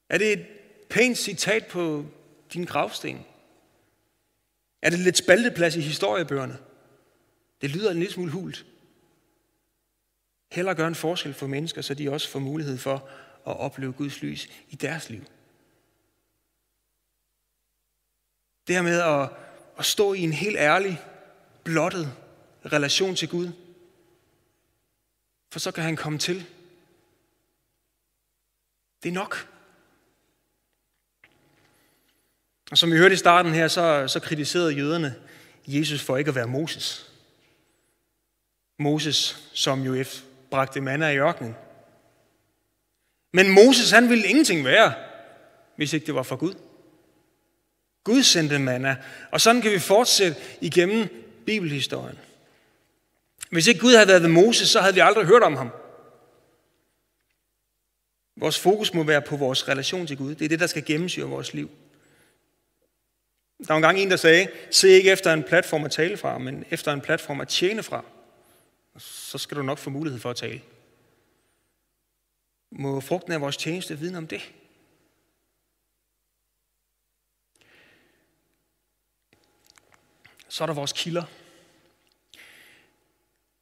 Er 0.10 0.18
det 0.18 0.34
et 0.34 0.46
pænt 0.90 1.18
citat 1.18 1.66
på 1.66 2.06
din 2.54 2.66
gravsten? 2.66 3.26
Er 4.82 4.90
det 4.90 5.00
lidt 5.00 5.18
spalteplads 5.18 5.76
i 5.76 5.82
historiebøgerne? 5.82 6.58
Det 7.62 7.70
lyder 7.70 7.92
en 7.92 7.98
lille 7.98 8.14
smule 8.14 8.32
hult. 8.32 8.66
Heller 10.52 10.74
gør 10.74 10.88
en 10.88 10.96
forskel 10.96 11.34
for 11.34 11.48
mennesker, 11.48 11.82
så 11.82 11.94
de 11.94 12.12
også 12.12 12.30
får 12.30 12.40
mulighed 12.40 12.78
for 12.78 13.10
at 13.48 13.60
opleve 13.60 13.94
Guds 13.94 14.22
lys 14.22 14.50
i 14.70 14.76
deres 14.76 15.10
liv. 15.10 15.24
Det 18.72 18.78
her 18.78 18.84
med 18.84 19.02
at, 19.02 19.30
at 19.80 19.86
stå 19.86 20.14
i 20.14 20.20
en 20.20 20.34
helt 20.34 20.58
ærlig, 20.58 21.02
blottet 21.64 22.14
relation 22.66 23.16
til 23.16 23.30
Gud. 23.30 23.52
For 25.52 25.60
så 25.60 25.72
kan 25.72 25.84
han 25.84 25.96
komme 25.96 26.20
til. 26.20 26.46
Det 29.04 29.10
er 29.10 29.14
nok. 29.14 29.48
Og 32.72 32.78
som 32.78 32.92
vi 32.92 32.98
hørte 32.98 33.14
i 33.14 33.18
starten 33.18 33.54
her, 33.54 33.68
så, 33.68 34.08
så 34.08 34.20
kritiserede 34.20 34.74
jøderne 34.74 35.16
Jesus 35.68 36.02
for 36.02 36.18
ikke 36.18 36.30
at 36.30 36.36
være 36.36 36.48
Moses. 36.48 37.12
Moses, 38.80 39.50
som 39.54 39.82
jo 39.82 40.06
bragte 40.52 40.82
manna 40.82 41.10
i 41.10 41.18
ørkenen. 41.18 41.56
Men 43.34 43.50
Moses, 43.50 43.92
han 43.92 44.10
ville 44.10 44.28
ingenting 44.28 44.66
være, 44.66 44.94
hvis 45.76 45.94
ikke 45.94 46.06
det 46.06 46.16
var 46.16 46.24
for 46.24 46.36
Gud. 46.36 46.71
Gud 48.04 48.24
sendte 48.24 48.60
manna. 48.60 48.96
Og 49.32 49.42
sådan 49.42 49.62
kan 49.62 49.72
vi 49.72 49.80
fortsætte 49.80 50.42
igennem 50.62 51.08
bibelhistorien. 51.46 52.20
Hvis 53.50 53.68
ikke 53.68 53.80
Gud 53.80 53.94
havde 53.94 54.08
været 54.08 54.22
ved 54.22 54.30
Moses, 54.30 54.70
så 54.70 54.80
havde 54.80 54.94
vi 54.94 55.00
aldrig 55.00 55.26
hørt 55.26 55.44
om 55.44 55.56
ham. 55.56 55.70
Vores 58.36 58.60
fokus 58.60 58.94
må 58.94 59.04
være 59.04 59.22
på 59.22 59.38
vores 59.38 59.68
relation 59.68 60.08
til 60.08 60.18
Gud. 60.18 60.36
Det 60.36 60.46
er 60.46 60.50
det, 60.50 60.60
der 60.60 60.68
skal 60.68 60.86
gennemsyre 60.86 61.28
vores 61.28 61.54
liv. 61.54 61.70
Der 63.58 63.68
var 63.68 63.76
engang 63.76 64.00
en, 64.00 64.10
der 64.10 64.16
sagde, 64.16 64.48
se 64.72 64.90
ikke 64.90 65.12
efter 65.12 65.34
en 65.34 65.44
platform 65.44 65.84
at 65.84 65.92
tale 65.92 66.18
fra, 66.18 66.38
men 66.38 66.66
efter 66.70 66.94
en 66.94 67.02
platform 67.02 67.42
at 67.42 67.48
tjene 67.48 67.84
fra. 67.84 68.06
Så 68.98 69.38
skal 69.38 69.58
du 69.58 69.64
nok 69.64 69.78
få 69.78 69.90
mulighed 69.90 70.20
for 70.20 70.30
at 70.30 70.36
tale. 70.36 70.62
Må 72.72 73.00
frugten 73.00 73.34
af 73.34 73.42
vores 73.42 73.58
tjeneste 73.58 74.00
vide 74.00 74.18
om 74.18 74.28
det? 74.28 74.52
Så 80.52 80.64
er 80.64 80.66
der 80.66 80.74
vores 80.74 80.94
kilder. 80.94 81.24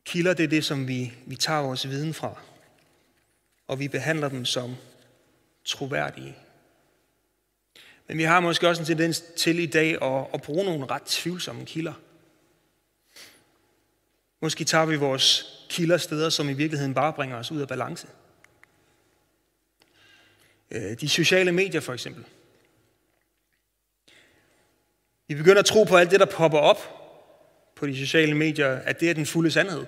Kilder, 0.05 0.33
det 0.33 0.43
er 0.43 0.47
det, 0.47 0.65
som 0.65 0.87
vi, 0.87 1.13
vi 1.25 1.35
tager 1.35 1.59
vores 1.59 1.89
viden 1.89 2.13
fra. 2.13 2.41
Og 3.67 3.79
vi 3.79 3.87
behandler 3.87 4.29
dem 4.29 4.45
som 4.45 4.75
troværdige. 5.65 6.35
Men 8.07 8.17
vi 8.17 8.23
har 8.23 8.39
måske 8.39 8.67
også 8.67 8.81
en 8.81 8.85
tendens 8.85 9.23
til 9.37 9.59
i 9.59 9.65
dag 9.65 10.03
at, 10.03 10.27
at 10.33 10.41
bruge 10.41 10.65
nogle 10.65 10.85
ret 10.85 11.01
tvivlsomme 11.05 11.65
kilder. 11.65 11.93
Måske 14.41 14.63
tager 14.63 14.85
vi 14.85 14.95
vores 14.95 15.45
kilder 15.69 15.97
steder, 15.97 16.29
som 16.29 16.49
i 16.49 16.53
virkeligheden 16.53 16.93
bare 16.93 17.13
bringer 17.13 17.37
os 17.37 17.51
ud 17.51 17.61
af 17.61 17.67
balance. 17.67 18.07
Øh, 20.71 20.99
de 21.01 21.09
sociale 21.09 21.51
medier 21.51 21.81
for 21.81 21.93
eksempel. 21.93 22.25
Vi 25.29 25.35
begynder 25.35 25.59
at 25.59 25.65
tro 25.65 25.83
på 25.83 25.97
alt 25.97 26.11
det, 26.11 26.19
der 26.19 26.25
popper 26.25 26.57
op 26.57 26.77
på 27.75 27.87
de 27.87 27.97
sociale 27.97 28.33
medier, 28.33 28.67
at 28.67 28.99
det 28.99 29.09
er 29.09 29.13
den 29.13 29.25
fulde 29.25 29.51
sandhed. 29.51 29.85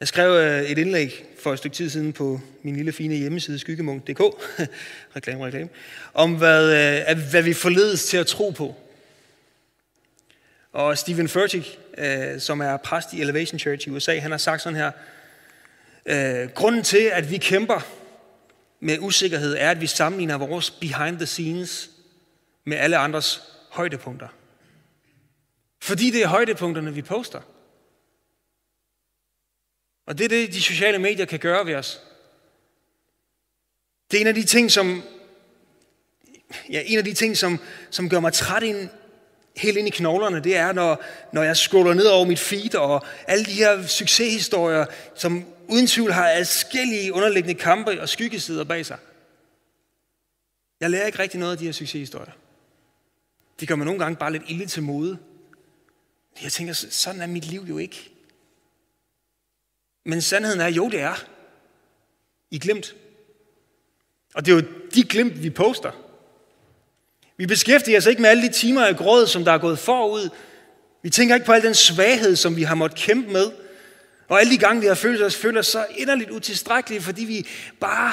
Jeg 0.00 0.08
skrev 0.08 0.30
øh, 0.30 0.62
et 0.62 0.78
indlæg 0.78 1.24
for 1.42 1.52
et 1.52 1.58
stykke 1.58 1.76
tid 1.76 1.90
siden 1.90 2.12
på 2.12 2.40
min 2.62 2.76
lille 2.76 2.92
fine 2.92 3.14
hjemmeside, 3.14 3.58
skyggemunk.dk, 3.58 4.20
reklame, 5.16 5.46
reklame, 5.46 5.68
om 6.14 6.34
hvad, 6.34 6.64
øh, 7.10 7.18
hvad 7.30 7.42
vi 7.42 7.52
forledes 7.52 8.04
til 8.04 8.16
at 8.16 8.26
tro 8.26 8.50
på. 8.50 8.74
Og 10.72 10.98
Stephen 10.98 11.28
Furtick, 11.28 11.78
øh, 11.98 12.40
som 12.40 12.60
er 12.60 12.76
præst 12.76 13.12
i 13.12 13.20
Elevation 13.20 13.58
Church 13.58 13.88
i 13.88 13.90
USA, 13.90 14.18
han 14.18 14.30
har 14.30 14.38
sagt 14.38 14.62
sådan 14.62 14.76
her, 14.76 14.90
grunden 16.54 16.82
til, 16.82 17.10
at 17.12 17.30
vi 17.30 17.36
kæmper 17.36 17.80
med 18.80 18.98
usikkerhed, 19.00 19.56
er, 19.58 19.70
at 19.70 19.80
vi 19.80 19.86
sammenligner 19.86 20.38
vores 20.38 20.70
behind 20.70 21.16
the 21.16 21.26
scenes 21.26 21.90
med 22.64 22.76
alle 22.76 22.96
andres 22.96 23.57
højdepunkter. 23.70 24.28
Fordi 25.82 26.10
det 26.10 26.22
er 26.22 26.26
højdepunkterne, 26.26 26.94
vi 26.94 27.02
poster. 27.02 27.40
Og 30.06 30.18
det 30.18 30.24
er 30.24 30.28
det, 30.28 30.52
de 30.52 30.62
sociale 30.62 30.98
medier 30.98 31.26
kan 31.26 31.38
gøre 31.38 31.66
ved 31.66 31.74
os. 31.74 32.00
Det 34.10 34.16
er 34.16 34.20
en 34.20 34.26
af 34.26 34.34
de 34.34 34.44
ting, 34.44 34.70
som, 34.70 35.02
ja, 36.70 36.82
en 36.86 36.98
af 36.98 37.04
de 37.04 37.12
ting, 37.12 37.36
som, 37.36 37.58
som 37.90 38.08
gør 38.08 38.20
mig 38.20 38.32
træt 38.32 38.62
ind, 38.62 38.88
helt 39.56 39.76
ind 39.76 39.88
i 39.88 39.90
knoglerne, 39.90 40.44
det 40.44 40.56
er, 40.56 40.72
når, 40.72 41.04
når 41.32 41.42
jeg 41.42 41.56
scroller 41.56 41.94
ned 41.94 42.06
over 42.06 42.24
mit 42.24 42.38
feed, 42.38 42.74
og 42.74 43.06
alle 43.26 43.44
de 43.44 43.52
her 43.52 43.86
succeshistorier, 43.86 44.86
som 45.14 45.44
uden 45.68 45.86
tvivl 45.86 46.12
har 46.12 46.28
adskillige 46.28 47.12
underliggende 47.12 47.60
kampe 47.60 48.00
og 48.00 48.08
skyggesider 48.08 48.64
bag 48.64 48.86
sig. 48.86 48.98
Jeg 50.80 50.90
lærer 50.90 51.06
ikke 51.06 51.18
rigtig 51.18 51.40
noget 51.40 51.52
af 51.52 51.58
de 51.58 51.64
her 51.64 51.72
succeshistorier. 51.72 52.32
Det 53.60 53.68
gør 53.68 53.74
mig 53.74 53.84
nogle 53.84 54.00
gange 54.00 54.16
bare 54.16 54.32
lidt 54.32 54.42
ilde 54.46 54.66
til 54.66 54.82
mode. 54.82 55.18
Jeg 56.42 56.52
tænker, 56.52 56.72
sådan 56.72 57.20
er 57.20 57.26
mit 57.26 57.44
liv 57.44 57.64
jo 57.68 57.78
ikke. 57.78 58.10
Men 60.04 60.22
sandheden 60.22 60.60
er, 60.60 60.68
jo 60.68 60.90
det 60.90 61.00
er. 61.00 61.24
I 62.50 62.58
glemt. 62.58 62.96
Og 64.34 64.46
det 64.46 64.52
er 64.52 64.56
jo 64.56 64.62
de 64.94 65.02
glemt, 65.02 65.42
vi 65.42 65.50
poster. 65.50 65.92
Vi 67.36 67.46
beskæftiger 67.46 67.98
os 67.98 68.06
ikke 68.06 68.22
med 68.22 68.30
alle 68.30 68.42
de 68.42 68.52
timer 68.52 68.84
af 68.84 68.96
gråd, 68.96 69.26
som 69.26 69.44
der 69.44 69.52
er 69.52 69.58
gået 69.58 69.78
forud. 69.78 70.28
Vi 71.02 71.10
tænker 71.10 71.34
ikke 71.34 71.46
på 71.46 71.52
al 71.52 71.62
den 71.62 71.74
svaghed, 71.74 72.36
som 72.36 72.56
vi 72.56 72.62
har 72.62 72.74
måttet 72.74 72.98
kæmpe 72.98 73.32
med. 73.32 73.52
Og 74.28 74.40
alle 74.40 74.52
de 74.52 74.58
gange, 74.58 74.80
vi 74.80 74.86
har 74.86 74.94
følt 74.94 75.22
os, 75.22 75.36
følt 75.36 75.58
os 75.58 75.66
så 75.66 75.86
inderligt 75.96 76.30
utilstrækkelige, 76.30 77.00
fordi 77.00 77.24
vi 77.24 77.46
bare 77.80 78.12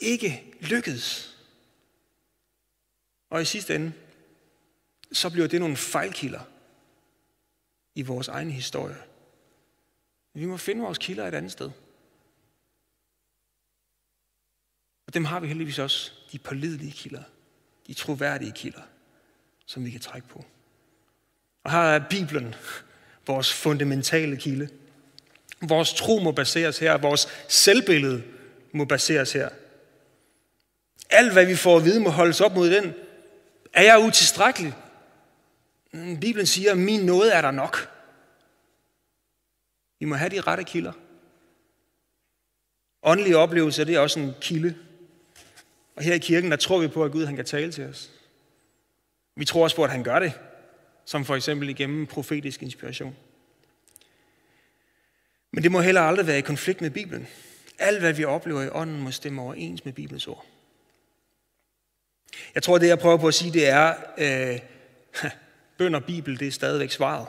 ikke 0.00 0.54
lykkedes. 0.60 1.36
Og 3.30 3.42
i 3.42 3.44
sidste 3.44 3.74
ende, 3.74 3.92
så 5.16 5.30
bliver 5.30 5.46
det 5.46 5.60
nogle 5.60 5.76
fejlkilder 5.76 6.40
i 7.94 8.02
vores 8.02 8.28
egen 8.28 8.50
historie. 8.50 8.96
Vi 10.34 10.46
må 10.46 10.56
finde 10.56 10.82
vores 10.82 10.98
kilder 10.98 11.28
et 11.28 11.34
andet 11.34 11.52
sted. 11.52 11.70
Og 15.06 15.14
dem 15.14 15.24
har 15.24 15.40
vi 15.40 15.46
heldigvis 15.46 15.78
også, 15.78 16.12
de 16.32 16.38
pålidelige 16.38 16.92
kilder, 16.92 17.22
de 17.86 17.94
troværdige 17.94 18.52
kilder, 18.52 18.82
som 19.66 19.84
vi 19.84 19.90
kan 19.90 20.00
trække 20.00 20.28
på. 20.28 20.44
Og 21.64 21.70
her 21.70 21.78
er 21.78 22.08
Bibelen, 22.10 22.54
vores 23.26 23.52
fundamentale 23.52 24.36
kilde. 24.36 24.68
Vores 25.60 25.94
tro 25.94 26.18
må 26.18 26.32
baseres 26.32 26.78
her, 26.78 26.98
vores 26.98 27.28
selvbillede 27.48 28.22
må 28.72 28.84
baseres 28.84 29.32
her. 29.32 29.48
Alt, 31.10 31.32
hvad 31.32 31.46
vi 31.46 31.56
får 31.56 31.76
at 31.76 31.84
vide, 31.84 32.00
må 32.00 32.10
holdes 32.10 32.40
op 32.40 32.54
mod 32.54 32.70
den. 32.70 32.94
Er 33.72 33.82
jeg 33.82 34.00
utilstrækkelig? 34.00 34.74
Mm, 35.94 36.20
Bibelen 36.20 36.46
siger, 36.46 36.72
at 36.72 36.78
min 36.78 37.00
nåde 37.00 37.32
er 37.32 37.40
der 37.40 37.50
nok. 37.50 37.90
Vi 39.98 40.06
må 40.06 40.14
have 40.14 40.30
de 40.30 40.40
rette 40.40 40.64
kilder. 40.64 40.92
Åndelige 43.02 43.36
oplevelser, 43.36 43.84
det 43.84 43.94
er 43.94 44.00
også 44.00 44.20
en 44.20 44.32
kilde. 44.40 44.78
Og 45.96 46.02
her 46.02 46.14
i 46.14 46.18
kirken, 46.18 46.50
der 46.50 46.56
tror 46.56 46.78
vi 46.78 46.88
på, 46.88 47.04
at 47.04 47.12
Gud 47.12 47.26
han 47.26 47.36
kan 47.36 47.44
tale 47.44 47.72
til 47.72 47.84
os. 47.84 48.10
Vi 49.36 49.44
tror 49.44 49.62
også 49.62 49.76
på, 49.76 49.84
at 49.84 49.90
han 49.90 50.04
gør 50.04 50.18
det, 50.18 50.32
som 51.04 51.24
for 51.24 51.36
eksempel 51.36 51.68
igennem 51.68 52.06
profetisk 52.06 52.62
inspiration. 52.62 53.16
Men 55.50 55.62
det 55.62 55.72
må 55.72 55.80
heller 55.80 56.00
aldrig 56.00 56.26
være 56.26 56.38
i 56.38 56.42
konflikt 56.42 56.80
med 56.80 56.90
Bibelen. 56.90 57.28
Alt, 57.78 58.00
hvad 58.00 58.12
vi 58.12 58.24
oplever 58.24 58.62
i 58.62 58.68
ånden, 58.68 59.00
må 59.00 59.10
stemme 59.10 59.42
overens 59.42 59.84
med 59.84 59.92
Bibelens 59.92 60.26
ord. 60.26 60.46
Jeg 62.54 62.62
tror, 62.62 62.78
det 62.78 62.88
jeg 62.88 62.98
prøver 62.98 63.16
på 63.16 63.28
at 63.28 63.34
sige, 63.34 63.52
det 63.52 63.68
er, 63.68 63.94
øh, 64.18 64.60
bøn 65.78 65.94
og 65.94 66.04
Bibel, 66.04 66.40
det 66.40 66.48
er 66.48 66.52
stadigvæk 66.52 66.90
svaret. 66.90 67.26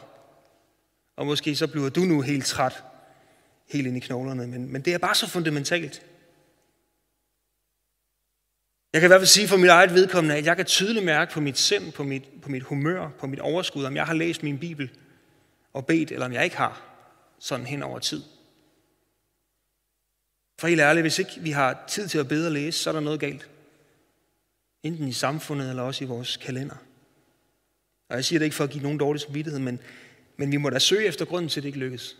Og 1.15 1.25
måske 1.25 1.55
så 1.55 1.67
bliver 1.67 1.89
du 1.89 2.01
nu 2.01 2.21
helt 2.21 2.45
træt, 2.45 2.83
helt 3.67 3.87
ind 3.87 3.97
i 3.97 3.99
knoglerne, 3.99 4.47
men, 4.47 4.71
men 4.71 4.81
det 4.81 4.93
er 4.93 4.97
bare 4.97 5.15
så 5.15 5.29
fundamentalt. 5.29 6.01
Jeg 8.93 9.01
kan 9.01 9.07
i 9.07 9.09
hvert 9.09 9.19
fald 9.19 9.27
sige 9.27 9.47
for 9.47 9.57
mit 9.57 9.69
eget 9.69 9.93
vedkommende, 9.93 10.35
at 10.35 10.45
jeg 10.45 10.55
kan 10.55 10.65
tydeligt 10.65 11.05
mærke 11.05 11.33
på 11.33 11.41
mit 11.41 11.57
sind, 11.57 11.91
på 11.91 12.03
mit, 12.03 12.23
på 12.41 12.49
mit 12.49 12.63
humør, 12.63 13.09
på 13.19 13.27
mit 13.27 13.39
overskud, 13.39 13.83
om 13.83 13.95
jeg 13.95 14.05
har 14.05 14.13
læst 14.13 14.43
min 14.43 14.59
bibel 14.59 14.89
og 15.73 15.85
bedt, 15.85 16.11
eller 16.11 16.25
om 16.25 16.33
jeg 16.33 16.43
ikke 16.43 16.57
har, 16.57 16.81
sådan 17.39 17.65
hen 17.65 17.83
over 17.83 17.99
tid. 17.99 18.23
For 20.59 20.67
helt 20.67 20.81
ærligt, 20.81 21.03
hvis 21.03 21.19
ikke 21.19 21.31
vi 21.39 21.51
har 21.51 21.83
tid 21.87 22.07
til 22.07 22.17
at 22.17 22.27
bede 22.27 22.47
og 22.47 22.51
læse, 22.51 22.79
så 22.79 22.89
er 22.89 22.93
der 22.93 22.99
noget 22.99 23.19
galt. 23.19 23.49
Enten 24.83 25.07
i 25.07 25.13
samfundet, 25.13 25.69
eller 25.69 25.83
også 25.83 26.03
i 26.03 26.07
vores 26.07 26.37
kalender. 26.37 26.75
Og 28.09 28.15
jeg 28.15 28.25
siger 28.25 28.39
det 28.39 28.45
ikke 28.45 28.55
for 28.55 28.63
at 28.63 28.69
give 28.69 28.83
nogen 28.83 28.97
dårlig 28.97 29.21
samvittighed, 29.21 29.59
men, 29.59 29.79
men 30.37 30.51
vi 30.51 30.57
må 30.57 30.69
da 30.69 30.79
søge 30.79 31.05
efter 31.05 31.25
grunden 31.25 31.49
til, 31.49 31.59
at 31.59 31.63
det 31.63 31.67
ikke 31.67 31.79
lykkes. 31.79 32.17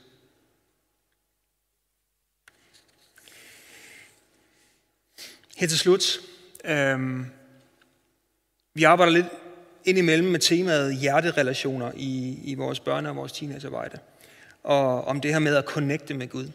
Her 5.56 5.68
til 5.68 5.80
slut. 5.80 6.20
Øhm, 6.66 7.26
vi 8.74 8.84
arbejder 8.84 9.14
lidt 9.14 9.26
indimellem 9.86 10.28
med 10.28 10.40
temaet 10.40 10.98
hjerterelationer 10.98 11.92
i, 11.96 12.40
i 12.44 12.56
vores 12.56 12.80
børne- 12.80 13.08
og 13.08 13.16
vores 13.16 13.32
teenagearbejde. 13.32 14.00
Og 14.64 15.06
om 15.06 15.22
det 15.22 15.32
her 15.32 15.40
med 15.40 15.56
at 15.56 15.66
connecte 15.66 16.14
med 16.14 16.28
Gud. 16.28 16.48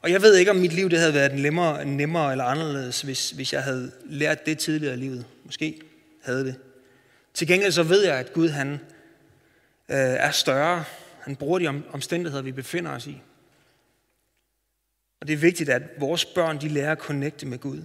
Og 0.00 0.10
jeg 0.10 0.22
ved 0.22 0.36
ikke, 0.36 0.50
om 0.50 0.56
mit 0.56 0.72
liv 0.72 0.90
det 0.90 0.98
havde 0.98 1.14
været 1.14 1.34
nemmere, 1.34 1.84
nemmere 1.84 2.32
eller 2.32 2.44
anderledes, 2.44 3.02
hvis, 3.02 3.30
hvis 3.30 3.52
jeg 3.52 3.62
havde 3.62 3.92
lært 4.04 4.46
det 4.46 4.58
tidligere 4.58 4.94
i 4.94 4.98
livet. 4.98 5.26
Måske 5.44 5.80
havde 6.22 6.44
det. 6.44 6.54
Til 7.34 7.46
gengæld 7.46 7.72
så 7.72 7.82
ved 7.82 8.04
jeg, 8.04 8.18
at 8.18 8.32
Gud 8.32 8.48
han 8.48 8.72
øh, 8.72 8.78
er 9.96 10.30
større. 10.30 10.84
Han 11.20 11.36
bruger 11.36 11.58
de 11.58 11.82
omstændigheder, 11.92 12.42
vi 12.42 12.52
befinder 12.52 12.90
os 12.90 13.06
i. 13.06 13.20
Og 15.20 15.26
det 15.26 15.32
er 15.32 15.38
vigtigt, 15.38 15.70
at 15.70 15.82
vores 15.98 16.24
børn 16.24 16.60
de 16.60 16.68
lærer 16.68 16.92
at 16.92 16.98
connecte 16.98 17.46
med 17.46 17.58
Gud. 17.58 17.82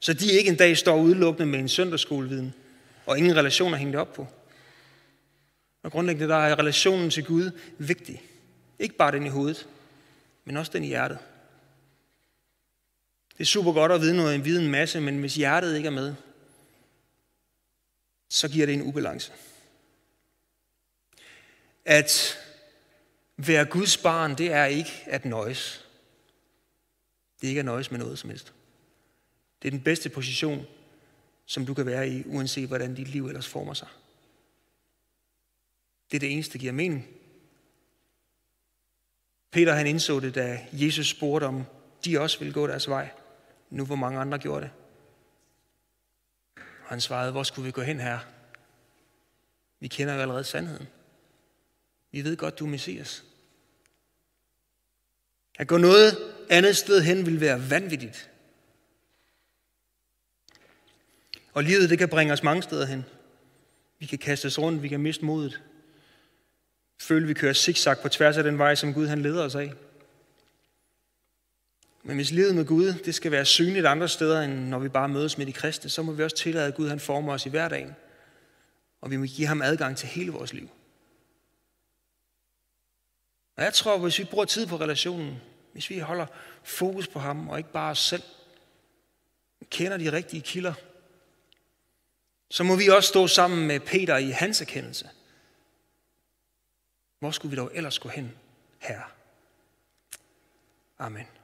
Så 0.00 0.12
de 0.12 0.32
ikke 0.32 0.50
en 0.50 0.56
dag 0.56 0.76
står 0.76 0.96
udelukkende 0.96 1.46
med 1.46 1.58
en 1.58 1.68
søndagsskoleviden, 1.68 2.54
og 3.06 3.18
ingen 3.18 3.36
relationer 3.36 3.78
hængt 3.78 3.96
op 3.96 4.12
på. 4.12 4.26
Og 5.82 5.92
grundlæggende 5.92 6.28
der 6.28 6.36
er 6.36 6.58
relationen 6.58 7.10
til 7.10 7.24
Gud 7.24 7.50
vigtig. 7.78 8.22
Ikke 8.78 8.96
bare 8.96 9.12
den 9.12 9.26
i 9.26 9.28
hovedet, 9.28 9.68
men 10.44 10.56
også 10.56 10.72
den 10.74 10.84
i 10.84 10.86
hjertet. 10.86 11.18
Det 13.32 13.40
er 13.40 13.44
super 13.44 13.72
godt 13.72 13.92
at 13.92 14.00
vide 14.00 14.16
noget, 14.16 14.34
en 14.34 14.44
vide 14.44 14.64
en 14.64 14.70
masse, 14.70 15.00
men 15.00 15.18
hvis 15.18 15.34
hjertet 15.34 15.76
ikke 15.76 15.86
er 15.86 15.90
med, 15.90 16.14
så 18.28 18.48
giver 18.48 18.66
det 18.66 18.74
en 18.74 18.82
ubalance. 18.82 19.32
At 21.84 22.38
være 23.36 23.64
Guds 23.64 23.96
barn, 23.96 24.38
det 24.38 24.52
er 24.52 24.64
ikke 24.64 24.90
at 25.06 25.24
nøjes. 25.24 25.86
Det 27.40 27.46
er 27.46 27.48
ikke 27.48 27.58
at 27.58 27.64
nøjes 27.64 27.90
med 27.90 27.98
noget 27.98 28.18
som 28.18 28.30
helst. 28.30 28.52
Det 29.62 29.68
er 29.68 29.70
den 29.70 29.82
bedste 29.82 30.08
position, 30.08 30.66
som 31.46 31.66
du 31.66 31.74
kan 31.74 31.86
være 31.86 32.08
i, 32.08 32.22
uanset 32.26 32.68
hvordan 32.68 32.94
dit 32.94 33.08
liv 33.08 33.26
ellers 33.26 33.48
former 33.48 33.74
sig. 33.74 33.88
Det 36.10 36.16
er 36.16 36.20
det 36.20 36.32
eneste, 36.32 36.52
der 36.52 36.58
giver 36.58 36.72
mening. 36.72 37.08
Peter 39.50 39.74
han 39.74 39.86
indså 39.86 40.20
det, 40.20 40.34
da 40.34 40.66
Jesus 40.72 41.08
spurgte 41.08 41.44
om 41.44 41.64
de 42.04 42.20
også 42.20 42.38
ville 42.38 42.54
gå 42.54 42.66
deres 42.66 42.88
vej, 42.88 43.10
nu 43.70 43.84
hvor 43.86 43.96
mange 43.96 44.18
andre 44.18 44.38
gjorde 44.38 44.62
det. 44.62 44.70
Og 46.88 46.94
han 46.94 47.00
svarede, 47.00 47.32
hvor 47.32 47.42
skulle 47.42 47.66
vi 47.66 47.72
gå 47.72 47.82
hen 47.82 48.00
her? 48.00 48.18
Vi 49.80 49.88
kender 49.88 50.14
jo 50.14 50.20
allerede 50.20 50.44
sandheden. 50.44 50.88
Vi 52.12 52.24
ved 52.24 52.36
godt, 52.36 52.58
du 52.58 52.64
er 52.64 52.70
Messias. 52.70 53.24
At 55.58 55.68
gå 55.68 55.76
noget 55.76 56.18
andet 56.50 56.76
sted 56.76 57.02
hen 57.02 57.26
vil 57.26 57.40
være 57.40 57.70
vanvittigt. 57.70 58.30
Og 61.52 61.64
livet, 61.64 61.90
det 61.90 61.98
kan 61.98 62.08
bringe 62.08 62.32
os 62.32 62.42
mange 62.42 62.62
steder 62.62 62.86
hen. 62.86 63.04
Vi 63.98 64.06
kan 64.06 64.18
kaste 64.18 64.46
os 64.46 64.58
rundt, 64.58 64.82
vi 64.82 64.88
kan 64.88 65.00
miste 65.00 65.24
modet. 65.24 65.62
Føle, 67.00 67.26
vi 67.26 67.34
kører 67.34 67.52
zigzag 67.52 67.98
på 68.02 68.08
tværs 68.08 68.36
af 68.36 68.44
den 68.44 68.58
vej, 68.58 68.74
som 68.74 68.94
Gud 68.94 69.06
han 69.06 69.22
leder 69.22 69.44
os 69.44 69.54
af. 69.54 69.72
Men 72.08 72.16
hvis 72.16 72.30
livet 72.30 72.54
med 72.54 72.64
Gud, 72.64 72.92
det 72.92 73.14
skal 73.14 73.32
være 73.32 73.44
synligt 73.44 73.86
andre 73.86 74.08
steder, 74.08 74.42
end 74.42 74.52
når 74.52 74.78
vi 74.78 74.88
bare 74.88 75.08
mødes 75.08 75.38
med 75.38 75.46
de 75.46 75.52
kristne, 75.52 75.90
så 75.90 76.02
må 76.02 76.12
vi 76.12 76.22
også 76.22 76.36
tillade, 76.36 76.66
at 76.66 76.74
Gud 76.74 76.88
han 76.88 77.00
former 77.00 77.32
os 77.32 77.46
i 77.46 77.48
hverdagen. 77.48 77.96
Og 79.00 79.10
vi 79.10 79.16
må 79.16 79.24
give 79.24 79.46
ham 79.46 79.62
adgang 79.62 79.96
til 79.96 80.08
hele 80.08 80.32
vores 80.32 80.52
liv. 80.52 80.68
Og 83.56 83.64
jeg 83.64 83.74
tror, 83.74 83.98
hvis 83.98 84.18
vi 84.18 84.24
bruger 84.24 84.44
tid 84.44 84.66
på 84.66 84.76
relationen, 84.76 85.36
hvis 85.72 85.90
vi 85.90 85.98
holder 85.98 86.26
fokus 86.62 87.08
på 87.08 87.18
ham 87.18 87.48
og 87.48 87.58
ikke 87.58 87.72
bare 87.72 87.90
os 87.90 87.98
selv, 87.98 88.22
kender 89.70 89.96
de 89.96 90.12
rigtige 90.12 90.42
kilder, 90.42 90.74
så 92.50 92.64
må 92.64 92.76
vi 92.76 92.88
også 92.88 93.08
stå 93.08 93.26
sammen 93.26 93.66
med 93.66 93.80
Peter 93.80 94.16
i 94.16 94.30
hans 94.30 94.60
erkendelse. 94.60 95.10
Hvor 97.18 97.30
skulle 97.30 97.50
vi 97.50 97.56
dog 97.56 97.70
ellers 97.74 97.98
gå 97.98 98.08
hen 98.08 98.32
her? 98.78 99.00
Amen. 100.98 101.37